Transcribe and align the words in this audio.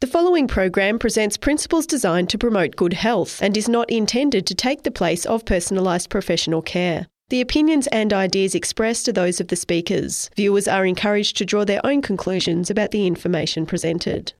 The 0.00 0.06
following 0.06 0.46
program 0.46 1.00
presents 1.00 1.36
principles 1.36 1.84
designed 1.84 2.30
to 2.30 2.38
promote 2.38 2.76
good 2.76 2.92
health 2.92 3.42
and 3.42 3.56
is 3.56 3.68
not 3.68 3.90
intended 3.90 4.46
to 4.46 4.54
take 4.54 4.84
the 4.84 4.92
place 4.92 5.26
of 5.26 5.44
personalised 5.44 6.08
professional 6.08 6.62
care. 6.62 7.08
The 7.30 7.40
opinions 7.40 7.88
and 7.88 8.12
ideas 8.12 8.54
expressed 8.54 9.08
are 9.08 9.12
those 9.12 9.40
of 9.40 9.48
the 9.48 9.56
speakers. 9.56 10.30
Viewers 10.36 10.68
are 10.68 10.86
encouraged 10.86 11.36
to 11.38 11.44
draw 11.44 11.64
their 11.64 11.84
own 11.84 12.00
conclusions 12.00 12.70
about 12.70 12.92
the 12.92 13.08
information 13.08 13.66
presented. 13.66 14.34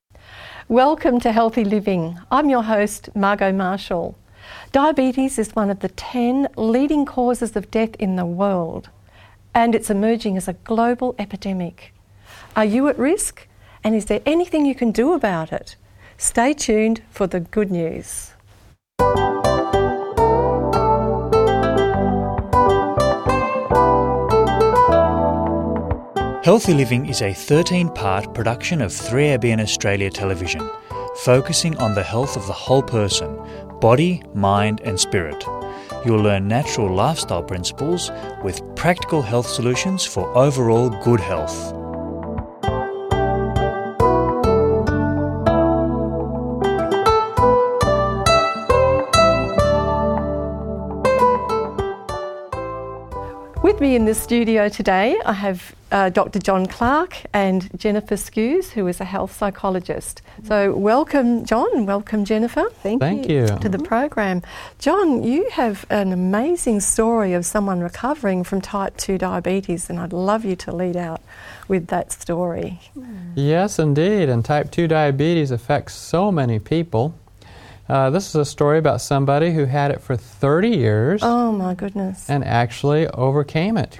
Welcome 0.69 1.19
to 1.19 1.33
Healthy 1.33 1.65
Living. 1.65 2.17
I'm 2.31 2.49
your 2.49 2.63
host, 2.63 3.09
Margot 3.13 3.51
Marshall. 3.51 4.17
Diabetes 4.71 5.37
is 5.37 5.57
one 5.57 5.69
of 5.69 5.81
the 5.81 5.89
10 5.89 6.47
leading 6.55 7.05
causes 7.05 7.57
of 7.57 7.69
death 7.69 7.95
in 7.99 8.15
the 8.15 8.25
world, 8.25 8.89
and 9.53 9.75
it's 9.75 9.89
emerging 9.89 10.37
as 10.37 10.47
a 10.47 10.53
global 10.53 11.15
epidemic. 11.19 11.93
Are 12.55 12.63
you 12.63 12.87
at 12.87 12.97
risk? 12.97 13.48
And 13.83 13.95
is 13.95 14.05
there 14.05 14.21
anything 14.25 14.65
you 14.65 14.75
can 14.75 14.91
do 14.91 15.13
about 15.13 15.53
it? 15.53 15.75
Stay 16.17 16.53
tuned 16.53 17.01
for 17.11 17.27
the 17.27 17.39
good 17.39 17.71
news. 17.71 18.33
Healthy 26.43 26.73
Living 26.73 27.05
is 27.05 27.21
a 27.21 27.33
13 27.33 27.89
part 27.89 28.33
production 28.33 28.81
of 28.81 28.91
3ABN 28.91 29.61
Australia 29.61 30.09
Television, 30.09 30.67
focusing 31.17 31.77
on 31.77 31.93
the 31.93 32.03
health 32.03 32.35
of 32.35 32.47
the 32.47 32.53
whole 32.53 32.81
person 32.81 33.39
body, 33.79 34.21
mind, 34.33 34.81
and 34.81 34.99
spirit. 34.99 35.43
You'll 36.05 36.21
learn 36.21 36.47
natural 36.47 36.93
lifestyle 36.93 37.43
principles 37.43 38.11
with 38.43 38.61
practical 38.75 39.21
health 39.21 39.47
solutions 39.47 40.05
for 40.05 40.35
overall 40.37 40.89
good 41.03 41.19
health. 41.19 41.78
Me 53.89 53.95
in 53.95 54.05
the 54.05 54.13
studio 54.13 54.69
today, 54.69 55.19
I 55.25 55.33
have 55.33 55.73
uh, 55.91 56.09
Dr. 56.09 56.37
John 56.37 56.67
Clark 56.67 57.23
and 57.33 57.63
Jenifer 57.71 58.19
Skues, 58.19 58.69
who 58.69 58.85
is 58.85 59.01
a 59.01 59.03
health 59.03 59.35
psychologist. 59.35 60.21
So, 60.43 60.75
welcome, 60.75 61.43
John. 61.43 61.87
Welcome, 61.87 62.23
Jennifer. 62.23 62.69
Thank, 62.83 63.01
Thank 63.01 63.27
you. 63.27 63.47
To 63.47 63.67
the 63.67 63.79
program. 63.79 64.43
John, 64.77 65.23
you 65.23 65.49
have 65.49 65.87
an 65.89 66.11
amazing 66.11 66.81
story 66.81 67.33
of 67.33 67.47
someone 67.47 67.79
recovering 67.79 68.43
from 68.43 68.61
type 68.61 68.95
2 68.97 69.17
diabetes, 69.17 69.89
and 69.89 69.97
I'd 69.97 70.13
love 70.13 70.45
you 70.45 70.55
to 70.57 70.71
lead 70.71 70.95
out 70.95 71.23
with 71.67 71.87
that 71.87 72.11
story. 72.11 72.79
Yes, 73.33 73.79
indeed. 73.79 74.29
And 74.29 74.45
type 74.45 74.69
2 74.69 74.87
diabetes 74.87 75.49
affects 75.49 75.95
so 75.95 76.31
many 76.31 76.59
people. 76.59 77.15
Uh, 77.89 78.09
this 78.11 78.27
is 78.29 78.35
a 78.35 78.45
story 78.45 78.77
about 78.77 79.01
somebody 79.01 79.51
who 79.51 79.65
had 79.65 79.89
it 79.91 79.99
for 79.99 80.15
30 80.15 80.69
years 80.69 81.21
Oh, 81.23 81.51
my 81.51 81.73
goodness. 81.73 82.29
and 82.29 82.43
actually 82.45 83.07
overcame 83.07 83.77
it. 83.77 83.99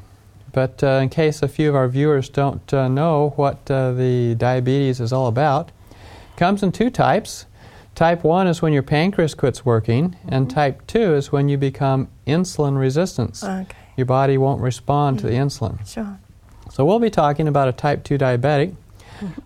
But 0.52 0.84
uh, 0.84 1.00
in 1.02 1.10
case 1.10 1.42
a 1.42 1.48
few 1.48 1.70
of 1.70 1.76
our 1.76 1.88
viewers 1.88 2.30
don't 2.30 2.72
uh, 2.74 2.88
know 2.88 3.34
what 3.36 3.70
uh, 3.72 3.94
the 3.94 4.36
diabetes 4.36 5.00
is 5.00 5.12
all 5.12 5.28
about, 5.28 5.70
it 5.70 6.38
comes 6.38 6.62
in 6.64 6.72
two 6.72 6.90
types. 6.90 7.46
Type 7.96 8.24
1 8.24 8.48
is 8.48 8.62
when 8.62 8.74
your 8.74 8.84
pancreas 8.84 9.34
quits 9.34 9.66
working, 9.66 10.16
and 10.28 10.50
type 10.50 10.86
2 10.88 11.16
is 11.16 11.32
when 11.32 11.50
you 11.50 11.58
become 11.58 12.08
insulin 12.28 12.80
resistant. 12.80 13.40
Okay, 13.44 13.76
Your 13.98 14.06
body 14.06 14.38
won't 14.38 14.62
respond 14.62 15.20
to 15.20 15.26
the 15.28 15.34
insulin. 15.34 15.86
sure. 15.88 16.20
So 16.72 16.86
we'll 16.86 17.00
be 17.00 17.10
talking 17.10 17.48
about 17.48 17.68
a 17.68 17.72
type 17.74 18.04
2 18.04 18.18
diabetic. 18.20 18.76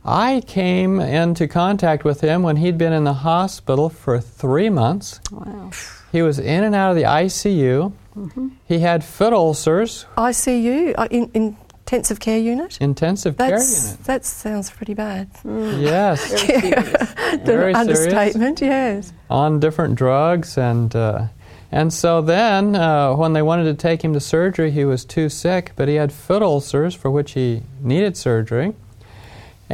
I 0.05 0.41
came 0.45 0.99
into 0.99 1.47
contact 1.47 2.03
with 2.03 2.21
him 2.21 2.43
when 2.43 2.57
he'd 2.57 2.77
been 2.77 2.93
in 2.93 3.03
the 3.03 3.13
hospital 3.13 3.89
for 3.89 4.19
three 4.19 4.69
months. 4.69 5.19
Wow. 5.31 5.71
He 6.11 6.21
was 6.21 6.39
in 6.39 6.63
and 6.63 6.75
out 6.75 6.91
of 6.91 6.95
the 6.95 7.03
ICU. 7.03 7.93
Mm-hmm. 8.15 8.47
He 8.67 8.79
had 8.79 9.03
foot 9.03 9.33
ulcers, 9.33 10.05
ICU, 10.17 10.93
uh, 10.97 11.07
in, 11.09 11.57
intensive 11.85 12.19
care 12.19 12.37
unit? 12.37 12.77
intensive 12.79 13.37
care 13.37 13.59
unit. 13.59 13.97
that 14.05 14.23
sounds 14.25 14.69
pretty 14.69 14.93
bad. 14.93 15.29
Yes, 15.43 16.31
The 16.47 17.41
Very 17.43 17.73
serious. 17.73 17.77
understatement, 17.77 18.61
yes. 18.61 19.11
on 19.29 19.59
different 19.59 19.95
drugs, 19.95 20.57
and 20.57 20.95
uh, 20.95 21.27
and 21.71 21.91
so 21.91 22.21
then 22.21 22.75
uh, 22.75 23.15
when 23.15 23.33
they 23.33 23.41
wanted 23.41 23.63
to 23.63 23.73
take 23.73 24.03
him 24.03 24.13
to 24.13 24.19
surgery, 24.19 24.69
he 24.69 24.85
was 24.85 25.03
too 25.03 25.27
sick, 25.27 25.71
but 25.75 25.87
he 25.87 25.95
had 25.95 26.13
foot 26.13 26.43
ulcers 26.43 26.93
for 26.93 27.09
which 27.09 27.31
he 27.31 27.63
needed 27.81 28.15
surgery. 28.15 28.75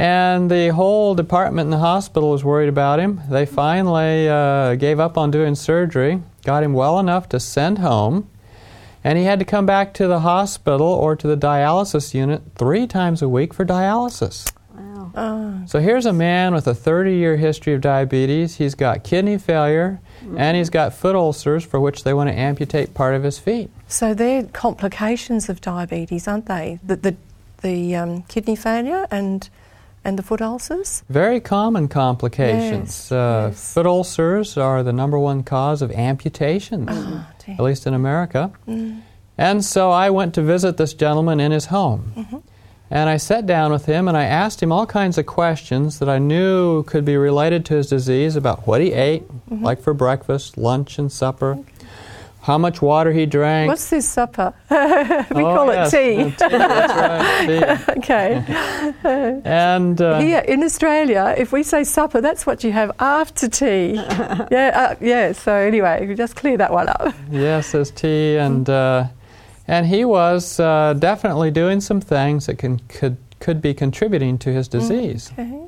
And 0.00 0.50
the 0.50 0.68
whole 0.68 1.14
department 1.14 1.66
in 1.66 1.70
the 1.70 1.76
hospital 1.76 2.30
was 2.30 2.42
worried 2.42 2.70
about 2.70 3.00
him. 3.00 3.20
They 3.28 3.44
finally 3.44 4.30
uh, 4.30 4.76
gave 4.76 4.98
up 4.98 5.18
on 5.18 5.30
doing 5.30 5.54
surgery, 5.54 6.22
got 6.42 6.62
him 6.62 6.72
well 6.72 6.98
enough 6.98 7.28
to 7.28 7.38
send 7.38 7.80
home, 7.80 8.26
and 9.04 9.18
he 9.18 9.24
had 9.24 9.38
to 9.40 9.44
come 9.44 9.66
back 9.66 9.92
to 9.94 10.06
the 10.06 10.20
hospital 10.20 10.86
or 10.86 11.16
to 11.16 11.26
the 11.26 11.36
dialysis 11.36 12.14
unit 12.14 12.40
three 12.54 12.86
times 12.86 13.20
a 13.20 13.28
week 13.28 13.52
for 13.52 13.66
dialysis. 13.66 14.50
Wow. 14.74 15.12
Oh, 15.14 15.66
So 15.66 15.80
here's 15.80 16.06
a 16.06 16.14
man 16.14 16.54
with 16.54 16.66
a 16.66 16.74
30 16.74 17.16
year 17.16 17.36
history 17.36 17.74
of 17.74 17.82
diabetes. 17.82 18.56
He's 18.56 18.74
got 18.74 19.04
kidney 19.04 19.36
failure 19.36 20.00
and 20.34 20.56
he's 20.56 20.70
got 20.70 20.94
foot 20.94 21.14
ulcers 21.14 21.62
for 21.62 21.78
which 21.78 22.04
they 22.04 22.14
want 22.14 22.30
to 22.30 22.34
amputate 22.34 22.94
part 22.94 23.14
of 23.14 23.22
his 23.22 23.38
feet. 23.38 23.68
so 23.86 24.14
they're 24.14 24.44
complications 24.44 25.50
of 25.50 25.60
diabetes, 25.60 26.26
aren't 26.26 26.46
they? 26.46 26.78
The, 26.82 26.96
the, 26.96 27.16
the 27.60 27.96
um, 27.96 28.22
kidney 28.22 28.56
failure 28.56 29.06
and, 29.10 29.46
and 30.04 30.18
the 30.18 30.22
foot 30.22 30.40
ulcers? 30.40 31.02
Very 31.08 31.40
common 31.40 31.88
complications. 31.88 32.88
Yes, 32.88 33.12
uh, 33.12 33.48
yes. 33.50 33.74
Foot 33.74 33.86
ulcers 33.86 34.56
are 34.56 34.82
the 34.82 34.92
number 34.92 35.18
one 35.18 35.42
cause 35.42 35.82
of 35.82 35.90
amputations, 35.92 36.88
Oh, 36.90 37.26
at 37.48 37.60
least 37.60 37.86
in 37.86 37.94
America. 37.94 38.52
Mm. 38.68 39.02
And 39.38 39.64
so 39.64 39.90
I 39.90 40.10
went 40.10 40.34
to 40.34 40.42
visit 40.42 40.76
this 40.76 40.92
gentleman 40.94 41.40
in 41.40 41.50
his 41.52 41.66
home. 41.66 42.12
Mm-hmm. 42.16 42.36
And 42.92 43.08
I 43.08 43.18
sat 43.18 43.46
down 43.46 43.70
with 43.70 43.86
him 43.86 44.08
and 44.08 44.16
I 44.16 44.24
asked 44.24 44.60
him 44.62 44.72
all 44.72 44.84
kinds 44.84 45.16
of 45.16 45.24
questions 45.24 45.98
that 46.00 46.08
I 46.08 46.18
knew 46.18 46.82
could 46.82 47.04
be 47.04 47.16
related 47.16 47.64
to 47.66 47.74
his 47.74 47.86
disease 47.88 48.34
about 48.36 48.66
what 48.66 48.80
he 48.80 48.92
ate, 48.92 49.22
Mm-hmm. 49.50 49.64
like 49.64 49.80
for 49.80 49.94
breakfast, 49.94 50.56
lunch, 50.58 50.98
and 50.98 51.10
supper, 51.10 51.58
how 52.42 52.56
much 52.58 52.80
water 52.80 53.12
he 53.12 53.26
drank. 53.26 53.68
What's 53.68 53.90
this 53.90 54.08
supper? 54.08 54.52
we 54.70 54.76
Oh, 55.42 55.54
call 55.56 55.72
yes, 55.72 55.92
it 55.92 56.38
tea. 56.38 56.46
right, 56.56 57.46
tea. 57.86 57.92
okay. 57.98 59.40
And 59.44 60.00
uh, 60.00 60.20
Here 60.20 60.38
in 60.48 60.62
Australia, 60.64 61.34
if 61.36 61.52
we 61.52 61.62
say 61.62 61.84
supper, 61.84 62.20
that's 62.20 62.46
what 62.46 62.64
you 62.64 62.72
have 62.72 62.92
after 62.98 63.48
tea. 63.48 63.94
yeah, 64.50 64.72
uh, 64.74 64.94
yeah. 65.00 65.32
So 65.32 65.52
anyway, 65.54 66.06
we 66.06 66.14
just 66.14 66.34
clear 66.36 66.56
that 66.56 66.72
one 66.72 66.88
up. 66.88 67.14
yes, 67.30 67.72
there's 67.72 67.90
tea, 67.90 68.36
and 68.36 68.68
uh, 68.68 69.04
and 69.68 69.86
he 69.86 70.04
was 70.04 70.58
uh, 70.60 70.94
definitely 70.98 71.50
doing 71.50 71.80
some 71.80 72.00
things 72.00 72.46
that 72.46 72.58
can 72.58 72.78
could 72.88 73.16
could 73.40 73.60
be 73.62 73.74
contributing 73.74 74.38
to 74.38 74.50
his 74.52 74.68
disease. 74.68 75.30
Okay. 75.38 75.66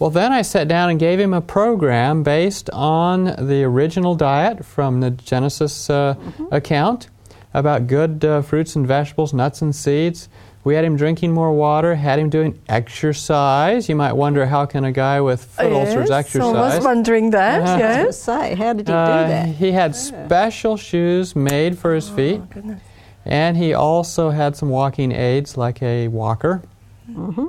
Well, 0.00 0.10
then 0.10 0.32
I 0.32 0.42
sat 0.42 0.66
down 0.66 0.90
and 0.90 0.98
gave 0.98 1.20
him 1.20 1.32
a 1.34 1.40
program 1.42 2.22
based 2.22 2.70
on 2.70 3.24
the 3.46 3.62
original 3.64 4.14
diet 4.16 4.64
from 4.64 5.00
the 5.00 5.10
Genesis 5.10 5.88
uh, 5.90 6.14
account 6.50 7.08
about 7.52 7.86
good 7.86 8.24
uh, 8.24 8.40
fruits 8.42 8.74
and 8.76 8.86
vegetables, 8.88 9.32
nuts 9.34 9.60
and 9.60 9.74
seeds. 9.74 10.28
We 10.64 10.74
had 10.74 10.84
him 10.86 10.96
drinking 10.96 11.32
more 11.32 11.52
water, 11.52 11.94
had 11.94 12.18
him 12.18 12.30
doing 12.30 12.58
exercise. 12.68 13.88
You 13.88 13.96
might 13.96 14.12
wonder 14.14 14.46
how 14.46 14.66
can 14.66 14.84
a 14.84 14.92
guy 14.92 15.20
with 15.20 15.44
foot 15.44 15.72
ulcers 15.72 16.08
yes, 16.10 16.34
I 16.36 16.76
was 16.76 16.84
wondering 16.84 17.30
that. 17.30 17.56
I 17.56 17.60
was 17.60 17.70
going 17.70 17.80
yes. 18.06 18.22
say, 18.22 18.54
how 18.54 18.72
did 18.72 18.88
he 18.88 18.92
Uh, 18.94 19.22
do 19.22 19.28
that? 19.28 19.48
He 19.56 19.72
had 19.72 19.94
special 19.94 20.76
shoes 20.76 21.36
made 21.36 21.78
for 21.78 21.94
his 21.94 22.08
feet, 22.08 22.40
Oh, 22.42 22.48
goodness. 22.50 22.80
and 23.26 23.56
he 23.56 23.74
also 23.74 24.30
had 24.30 24.56
some 24.56 24.70
walking 24.70 25.12
aids 25.12 25.56
like 25.58 25.82
a 25.82 26.08
walker. 26.08 26.62
Mm-hmm. 27.10 27.46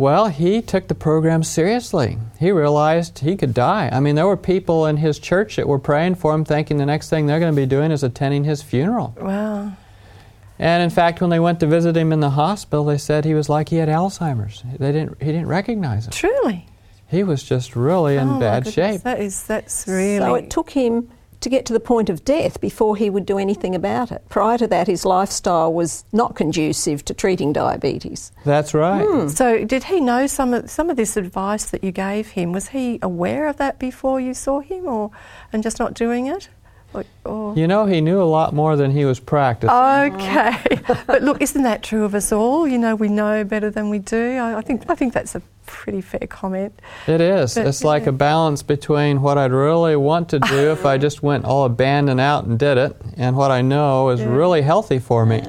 Well, 0.00 0.28
he 0.28 0.62
took 0.62 0.88
the 0.88 0.94
program 0.94 1.42
seriously. 1.42 2.16
He 2.38 2.50
realized 2.50 3.18
he 3.18 3.36
could 3.36 3.52
die. 3.52 3.90
I 3.92 4.00
mean, 4.00 4.14
there 4.14 4.26
were 4.26 4.38
people 4.38 4.86
in 4.86 4.96
his 4.96 5.18
church 5.18 5.56
that 5.56 5.68
were 5.68 5.78
praying 5.78 6.14
for 6.14 6.32
him, 6.34 6.42
thinking 6.42 6.78
the 6.78 6.86
next 6.86 7.10
thing 7.10 7.26
they're 7.26 7.38
going 7.38 7.54
to 7.54 7.60
be 7.60 7.66
doing 7.66 7.90
is 7.90 8.02
attending 8.02 8.44
his 8.44 8.62
funeral. 8.62 9.14
Wow. 9.20 9.72
And 10.58 10.82
in 10.82 10.88
fact, 10.88 11.20
when 11.20 11.28
they 11.28 11.38
went 11.38 11.60
to 11.60 11.66
visit 11.66 11.98
him 11.98 12.14
in 12.14 12.20
the 12.20 12.30
hospital, 12.30 12.86
they 12.86 12.96
said 12.96 13.26
he 13.26 13.34
was 13.34 13.50
like 13.50 13.68
he 13.68 13.76
had 13.76 13.90
Alzheimer's. 13.90 14.62
They 14.78 14.90
didn't, 14.90 15.20
he 15.22 15.32
didn't 15.32 15.48
recognize 15.48 16.06
him. 16.06 16.12
Truly. 16.12 16.66
He 17.06 17.22
was 17.22 17.42
just 17.42 17.76
really 17.76 18.16
in 18.16 18.26
Oh, 18.26 18.40
bad 18.40 18.64
goodness, 18.64 18.74
shape. 18.74 19.02
That 19.02 19.20
is. 19.20 19.42
That's 19.42 19.86
really. 19.86 20.16
So 20.18 20.34
it 20.34 20.48
took 20.48 20.70
him 20.70 21.10
to 21.40 21.48
get 21.48 21.64
to 21.66 21.72
the 21.72 21.80
point 21.80 22.10
of 22.10 22.24
death 22.24 22.60
before 22.60 22.96
he 22.96 23.10
would 23.10 23.26
do 23.26 23.38
anything 23.38 23.74
about 23.74 24.12
it. 24.12 24.22
Prior 24.28 24.58
to 24.58 24.66
that, 24.68 24.86
his 24.86 25.04
lifestyle 25.04 25.72
was 25.72 26.04
not 26.12 26.36
conducive 26.36 27.04
to 27.06 27.14
treating 27.14 27.52
diabetes. 27.52 28.32
That's 28.44 28.74
right. 28.74 29.04
Hmm. 29.04 29.28
So 29.28 29.64
did 29.64 29.84
he 29.84 30.00
know 30.00 30.26
some 30.26 30.54
of 30.54 30.70
some 30.70 30.90
of 30.90 30.96
this 30.96 31.16
advice 31.16 31.66
that 31.70 31.82
you 31.82 31.92
gave 31.92 32.30
him? 32.30 32.52
Was 32.52 32.68
he 32.68 32.98
aware 33.02 33.46
of 33.48 33.56
that 33.56 33.78
before 33.78 34.20
you 34.20 34.34
saw 34.34 34.60
him, 34.60 34.86
or 34.86 35.10
and 35.52 35.62
just 35.62 35.78
not 35.78 35.94
doing 35.94 36.26
it? 36.26 36.48
Or, 36.92 37.04
or 37.30 37.56
You 37.56 37.66
know, 37.66 37.86
he 37.86 38.00
knew 38.00 38.20
a 38.20 38.24
lot 38.38 38.52
more 38.54 38.76
than 38.76 38.90
he 38.90 39.04
was 39.04 39.20
practicing. 39.20 39.70
Okay, 39.74 40.80
but 41.06 41.22
look, 41.22 41.40
isn't 41.40 41.62
that 41.62 41.82
true 41.82 42.04
of 42.04 42.14
us 42.14 42.32
all? 42.32 42.66
You 42.66 42.78
know, 42.78 42.94
we 42.94 43.08
know 43.08 43.44
better 43.44 43.70
than 43.70 43.90
we 43.90 43.98
do. 43.98 44.36
I, 44.36 44.58
I 44.58 44.62
think 44.62 44.84
I 44.88 44.94
think 44.94 45.12
that's 45.12 45.34
a 45.34 45.42
pretty 45.66 46.00
fair 46.00 46.26
comment. 46.28 46.72
It 47.06 47.20
is. 47.20 47.54
But, 47.54 47.66
it's 47.68 47.84
like 47.84 48.02
yeah. 48.02 48.08
a 48.08 48.12
balance 48.12 48.60
between 48.64 49.22
what 49.22 49.38
I'd 49.38 49.52
really 49.52 49.94
want 49.94 50.28
to 50.30 50.40
do 50.40 50.72
if 50.72 50.84
I 50.84 50.98
just 50.98 51.22
went 51.22 51.44
all 51.44 51.64
abandoned 51.64 52.18
out 52.20 52.44
and 52.44 52.58
did 52.58 52.76
it, 52.76 52.96
and 53.16 53.36
what 53.36 53.50
I 53.52 53.62
know 53.62 54.10
is 54.10 54.18
Yeah. 54.20 54.34
really 54.34 54.62
healthy 54.62 54.98
for 54.98 55.24
me. 55.24 55.42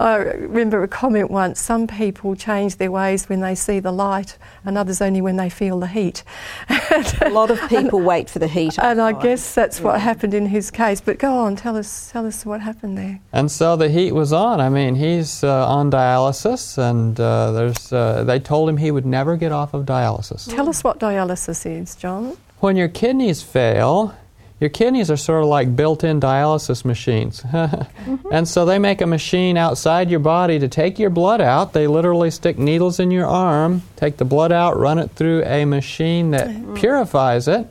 I 0.00 0.16
remember 0.38 0.82
a 0.84 0.88
comment 0.88 1.30
once 1.30 1.60
some 1.60 1.86
people 1.86 2.36
change 2.36 2.76
their 2.76 2.90
ways 2.90 3.28
when 3.28 3.40
they 3.40 3.54
see 3.56 3.80
the 3.80 3.92
light, 3.92 4.38
and 4.64 4.78
others 4.78 5.00
only 5.02 5.20
when 5.20 5.36
they 5.36 5.50
feel 5.50 5.80
the 5.80 5.88
heat. 5.88 6.22
A 7.22 7.30
lot 7.30 7.50
of 7.50 7.58
people 7.68 8.00
wait 8.00 8.30
for 8.30 8.38
the 8.38 8.46
heat. 8.48 8.78
and 8.78 9.00
I 9.00 9.10
outside. 9.10 9.22
guess 9.22 9.54
that's 9.54 9.80
what 9.80 10.00
happened 10.00 10.34
in 10.34 10.46
his 10.46 10.70
case. 10.70 10.91
But 11.00 11.18
go 11.18 11.32
on, 11.38 11.56
tell 11.56 11.76
us, 11.76 12.10
tell 12.10 12.26
us 12.26 12.44
what 12.44 12.60
happened 12.60 12.98
there. 12.98 13.20
And 13.32 13.50
so 13.50 13.76
the 13.76 13.88
heat 13.88 14.12
was 14.12 14.32
on. 14.32 14.60
I 14.60 14.68
mean, 14.68 14.94
he's 14.94 15.42
uh, 15.42 15.66
on 15.68 15.90
dialysis, 15.90 16.78
and 16.78 17.18
uh, 17.18 17.52
there's. 17.52 17.92
Uh, 17.92 18.24
they 18.24 18.38
told 18.38 18.68
him 18.68 18.76
he 18.76 18.90
would 18.90 19.06
never 19.06 19.36
get 19.36 19.52
off 19.52 19.74
of 19.74 19.86
dialysis. 19.86 20.52
Tell 20.54 20.68
us 20.68 20.84
what 20.84 20.98
dialysis 20.98 21.64
is, 21.66 21.96
John. 21.96 22.36
When 22.60 22.76
your 22.76 22.88
kidneys 22.88 23.42
fail, 23.42 24.14
your 24.60 24.70
kidneys 24.70 25.10
are 25.10 25.16
sort 25.16 25.42
of 25.42 25.48
like 25.48 25.74
built-in 25.74 26.20
dialysis 26.20 26.84
machines, 26.84 27.44
and 28.30 28.46
so 28.46 28.64
they 28.64 28.78
make 28.78 29.00
a 29.00 29.06
machine 29.06 29.56
outside 29.56 30.08
your 30.08 30.20
body 30.20 30.60
to 30.60 30.68
take 30.68 31.00
your 31.00 31.10
blood 31.10 31.40
out. 31.40 31.72
They 31.72 31.88
literally 31.88 32.30
stick 32.30 32.58
needles 32.58 33.00
in 33.00 33.10
your 33.10 33.26
arm, 33.26 33.82
take 33.96 34.18
the 34.18 34.24
blood 34.24 34.52
out, 34.52 34.78
run 34.78 35.00
it 35.00 35.10
through 35.10 35.42
a 35.44 35.64
machine 35.64 36.30
that 36.30 36.74
purifies 36.76 37.48
it, 37.48 37.66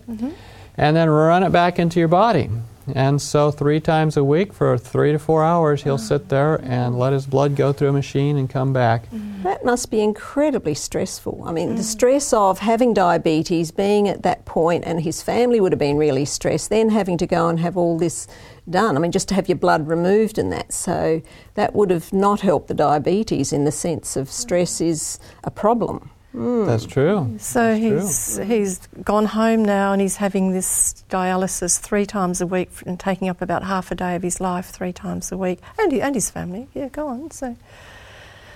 and 0.76 0.96
then 0.96 1.10
run 1.10 1.44
it 1.44 1.52
back 1.52 1.80
into 1.80 1.98
your 2.00 2.10
body. 2.10 2.50
And 2.94 3.22
so, 3.22 3.52
three 3.52 3.80
times 3.80 4.18
a 4.18 4.24
week 4.24 4.54
for 4.54 4.78
three 4.78 5.12
to 5.12 5.20
four 5.20 5.44
hours, 5.44 5.84
he'll 5.84 5.94
ah. 5.94 5.98
sit 5.98 6.30
there 6.30 6.56
and 6.64 6.98
let 6.98 7.14
his 7.14 7.26
blood 7.26 7.56
go 7.56 7.72
through 7.72 7.90
a 7.90 7.94
machine 7.94 8.38
and 8.38 8.50
come 8.50 8.74
back. 8.74 9.06
Mm-hmm. 9.12 9.44
That 9.44 9.64
must 9.64 9.92
be 9.92 10.02
incredibly 10.02 10.74
stressful. 10.74 11.44
I 11.46 11.52
mean, 11.52 11.76
the 11.76 11.82
mm. 11.82 11.86
stress 11.86 12.34
of 12.34 12.60
having 12.60 12.94
diabetes, 12.94 13.72
being 13.72 14.08
at 14.08 14.24
that 14.24 14.46
point, 14.46 14.84
and 14.86 15.02
his 15.02 15.22
family 15.22 15.60
would 15.60 15.72
have 15.72 15.80
been 15.80 15.98
really 15.98 16.26
stressed, 16.26 16.70
then 16.70 16.90
having 16.90 17.18
to 17.20 17.28
go 17.28 17.48
and 17.48 17.60
have 17.60 17.78
all 17.78 17.98
this 17.98 18.28
done. 18.70 18.96
I 18.96 19.00
mean, 19.00 19.12
just 19.12 19.28
to 19.30 19.36
have 19.36 19.50
your 19.50 19.58
blood 19.58 19.88
removed 19.88 20.38
and 20.38 20.52
that. 20.52 20.74
So 20.74 21.22
that 21.56 21.74
would 21.76 21.90
have 21.90 22.12
not 22.14 22.42
helped 22.42 22.68
the 22.68 22.74
diabetes 22.74 23.54
in 23.54 23.66
the 23.66 23.72
sense 23.72 24.16
of 24.16 24.30
stress 24.32 24.82
is 24.82 25.20
a 25.44 25.52
problem. 25.52 26.12
That's 26.34 26.86
true. 26.86 27.36
So 27.40 27.78
That's 27.78 28.36
true. 28.38 28.46
he's 28.46 28.78
he's 28.78 28.88
gone 29.04 29.26
home 29.26 29.66
now, 29.66 29.92
and 29.94 30.02
he's 30.02 30.16
having 30.18 30.54
this 30.54 31.04
dialysis 31.10 31.80
three 31.80 32.06
times 32.06 32.40
a 32.42 32.48
week, 32.48 32.70
and 32.86 33.00
taking 33.00 33.28
up 33.30 33.42
about 33.42 33.64
half 33.64 33.92
a 33.92 33.96
day 33.96 34.16
of 34.16 34.24
his 34.24 34.40
life 34.40 34.68
three 34.70 34.94
times 34.94 35.32
a 35.32 35.38
week, 35.38 35.60
and 35.78 35.92
he, 35.92 36.02
and 36.02 36.16
his 36.16 36.30
family. 36.30 36.68
Yeah, 36.74 36.88
go 36.90 37.08
on. 37.08 37.32
So 37.32 37.56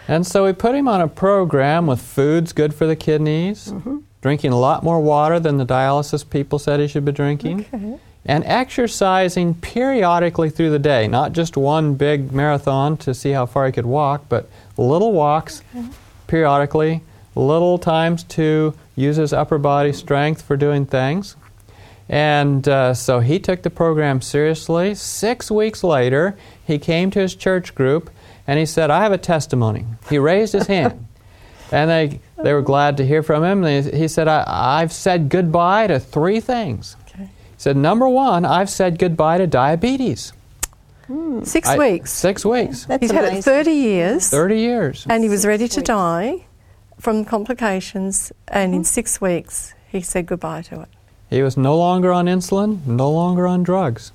And 0.08 0.26
so 0.26 0.46
we 0.46 0.54
put 0.54 0.74
him 0.76 0.88
on 0.88 1.02
a 1.02 1.08
program 1.08 1.88
with 1.88 2.02
foods 2.02 2.54
good 2.54 2.74
for 2.74 2.86
the 2.88 2.96
kidneys, 2.96 3.72
Mm-hmm. 3.72 3.98
drinking 4.22 4.52
a 4.54 4.60
lot 4.60 4.84
more 4.84 5.00
water 5.02 5.40
than 5.40 5.58
the 5.58 5.66
dialysis 5.66 6.24
people 6.30 6.60
said 6.60 6.80
he 6.80 6.88
should 6.88 7.06
be 7.06 7.12
drinking, 7.12 7.66
okay. 7.74 8.00
and 8.26 8.44
exercising 8.46 9.54
periodically 9.56 10.50
through 10.50 10.70
the 10.72 10.80
day, 10.80 11.08
not 11.08 11.34
just 11.34 11.58
one 11.58 11.96
big 11.96 12.32
marathon 12.32 12.96
to 12.98 13.14
see 13.14 13.32
how 13.32 13.46
far 13.46 13.66
he 13.66 13.72
could 13.72 13.86
walk, 13.86 14.26
but 14.30 14.48
little 14.78 15.12
walks 15.12 15.62
periodically, 16.28 17.02
little 17.36 17.78
times 17.78 18.24
to 18.24 18.74
use 18.96 19.18
his 19.18 19.34
upper 19.34 19.58
body 19.58 19.92
strength 19.94 20.42
for 20.42 20.56
doing 20.58 20.86
things. 20.86 21.36
And 22.08 22.68
uh, 22.68 22.94
so 22.94 23.20
he 23.20 23.40
took 23.40 23.64
the 23.64 23.70
program 23.70 24.22
seriously. 24.22 24.96
Six 24.96 25.50
weeks 25.50 25.84
later, 25.84 26.38
he 26.66 26.78
came 26.78 27.12
to 27.12 27.20
his 27.20 27.36
church 27.36 27.74
group 27.76 28.10
and 28.48 28.60
he 28.60 28.66
said, 28.66 28.92
I 28.92 29.02
have 29.04 29.12
a 29.12 29.18
testimony. 29.18 29.86
He 30.10 30.18
raised 30.20 30.54
his 30.54 30.68
hand. 30.68 31.08
And 31.72 31.90
they, 31.90 32.20
they 32.44 32.54
were 32.54 32.62
glad 32.62 32.98
to 32.98 33.06
hear 33.06 33.24
from 33.24 33.44
him. 33.44 33.62
They, 33.62 33.82
he 33.82 34.08
said, 34.08 34.28
I, 34.28 34.44
I've 34.46 34.94
said 34.94 35.30
goodbye 35.30 35.88
to 35.88 36.00
three 36.00 36.40
things. 36.40 36.96
Okay. 37.08 37.24
He 37.24 37.30
said, 37.58 37.76
Number 37.76 38.08
one, 38.08 38.46
I've 38.46 38.70
said 38.70 39.00
goodbye 39.00 39.40
to 39.40 39.48
diabetes. 39.48 40.32
Six 41.44 41.68
I- 41.68 41.78
weeks. 41.78 42.12
Six 42.12 42.46
weeks. 42.46 42.86
That's 42.86 43.02
He's 43.02 43.12
had 43.12 43.34
it 43.34 43.44
30 43.44 43.72
years, 43.72 44.30
30 44.30 44.60
years. 44.60 45.08
and 45.10 45.24
he 45.24 45.30
was 45.30 45.44
ready 45.44 45.68
to 45.68 45.80
weeks. 45.80 45.88
die 45.88 46.46
from 47.00 47.26
complications. 47.26 48.32
And 48.48 48.74
in 48.74 48.84
six 48.84 49.20
weeks, 49.22 49.74
he 49.88 50.02
said 50.02 50.26
goodbye 50.26 50.62
to 50.64 50.82
it. 50.82 50.90
He 51.30 51.42
was 51.42 51.58
no 51.58 51.78
longer 51.78 52.12
on 52.14 52.26
insulin, 52.28 52.86
no 52.86 53.12
longer 53.12 53.48
on 53.48 53.64
drugs. 53.64 54.12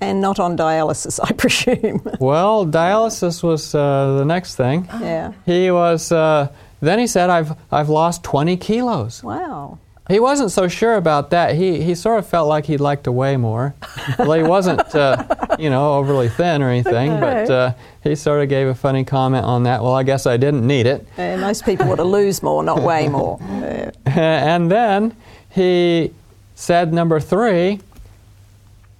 And 0.00 0.20
not 0.20 0.38
on 0.40 0.56
dialysis, 0.56 1.20
I 1.22 1.32
presume. 1.36 2.02
Well, 2.20 2.66
dialysis 2.66 3.42
was 3.42 3.74
uh, 3.74 4.16
the 4.18 4.24
next 4.24 4.56
thing. 4.56 4.88
yeah. 5.00 5.32
He 5.46 5.70
was. 5.70 6.10
Uh, 6.10 6.48
then 6.80 6.98
he 6.98 7.06
said, 7.06 7.30
"I've 7.30 7.52
I've 7.70 7.88
lost 7.88 8.24
20 8.24 8.56
kilos." 8.56 9.22
Wow. 9.22 9.78
He 10.12 10.20
wasn't 10.20 10.50
so 10.50 10.68
sure 10.68 10.96
about 10.96 11.30
that. 11.30 11.54
He 11.54 11.82
he 11.82 11.94
sort 11.94 12.18
of 12.18 12.26
felt 12.26 12.46
like 12.46 12.66
he'd 12.66 12.80
like 12.80 13.04
to 13.04 13.12
weigh 13.12 13.38
more. 13.38 13.74
well, 14.18 14.32
he 14.32 14.42
wasn't, 14.42 14.94
uh, 14.94 15.24
you 15.58 15.70
know, 15.70 15.94
overly 15.94 16.28
thin 16.28 16.60
or 16.60 16.68
anything, 16.68 17.18
but 17.18 17.48
uh, 17.50 17.72
he 18.02 18.14
sort 18.14 18.42
of 18.42 18.50
gave 18.50 18.66
a 18.66 18.74
funny 18.74 19.04
comment 19.04 19.46
on 19.46 19.62
that. 19.62 19.82
Well, 19.82 19.94
I 19.94 20.02
guess 20.02 20.26
I 20.26 20.36
didn't 20.36 20.66
need 20.66 20.84
it. 20.84 21.06
Uh, 21.16 21.38
most 21.38 21.64
people 21.64 21.86
want 21.86 21.98
to 21.98 22.04
lose 22.04 22.42
more, 22.42 22.62
not 22.62 22.82
weigh 22.82 23.08
more. 23.08 23.40
And 24.04 24.70
then 24.70 25.16
he 25.48 26.12
said, 26.54 26.92
number 26.92 27.18
three, 27.18 27.80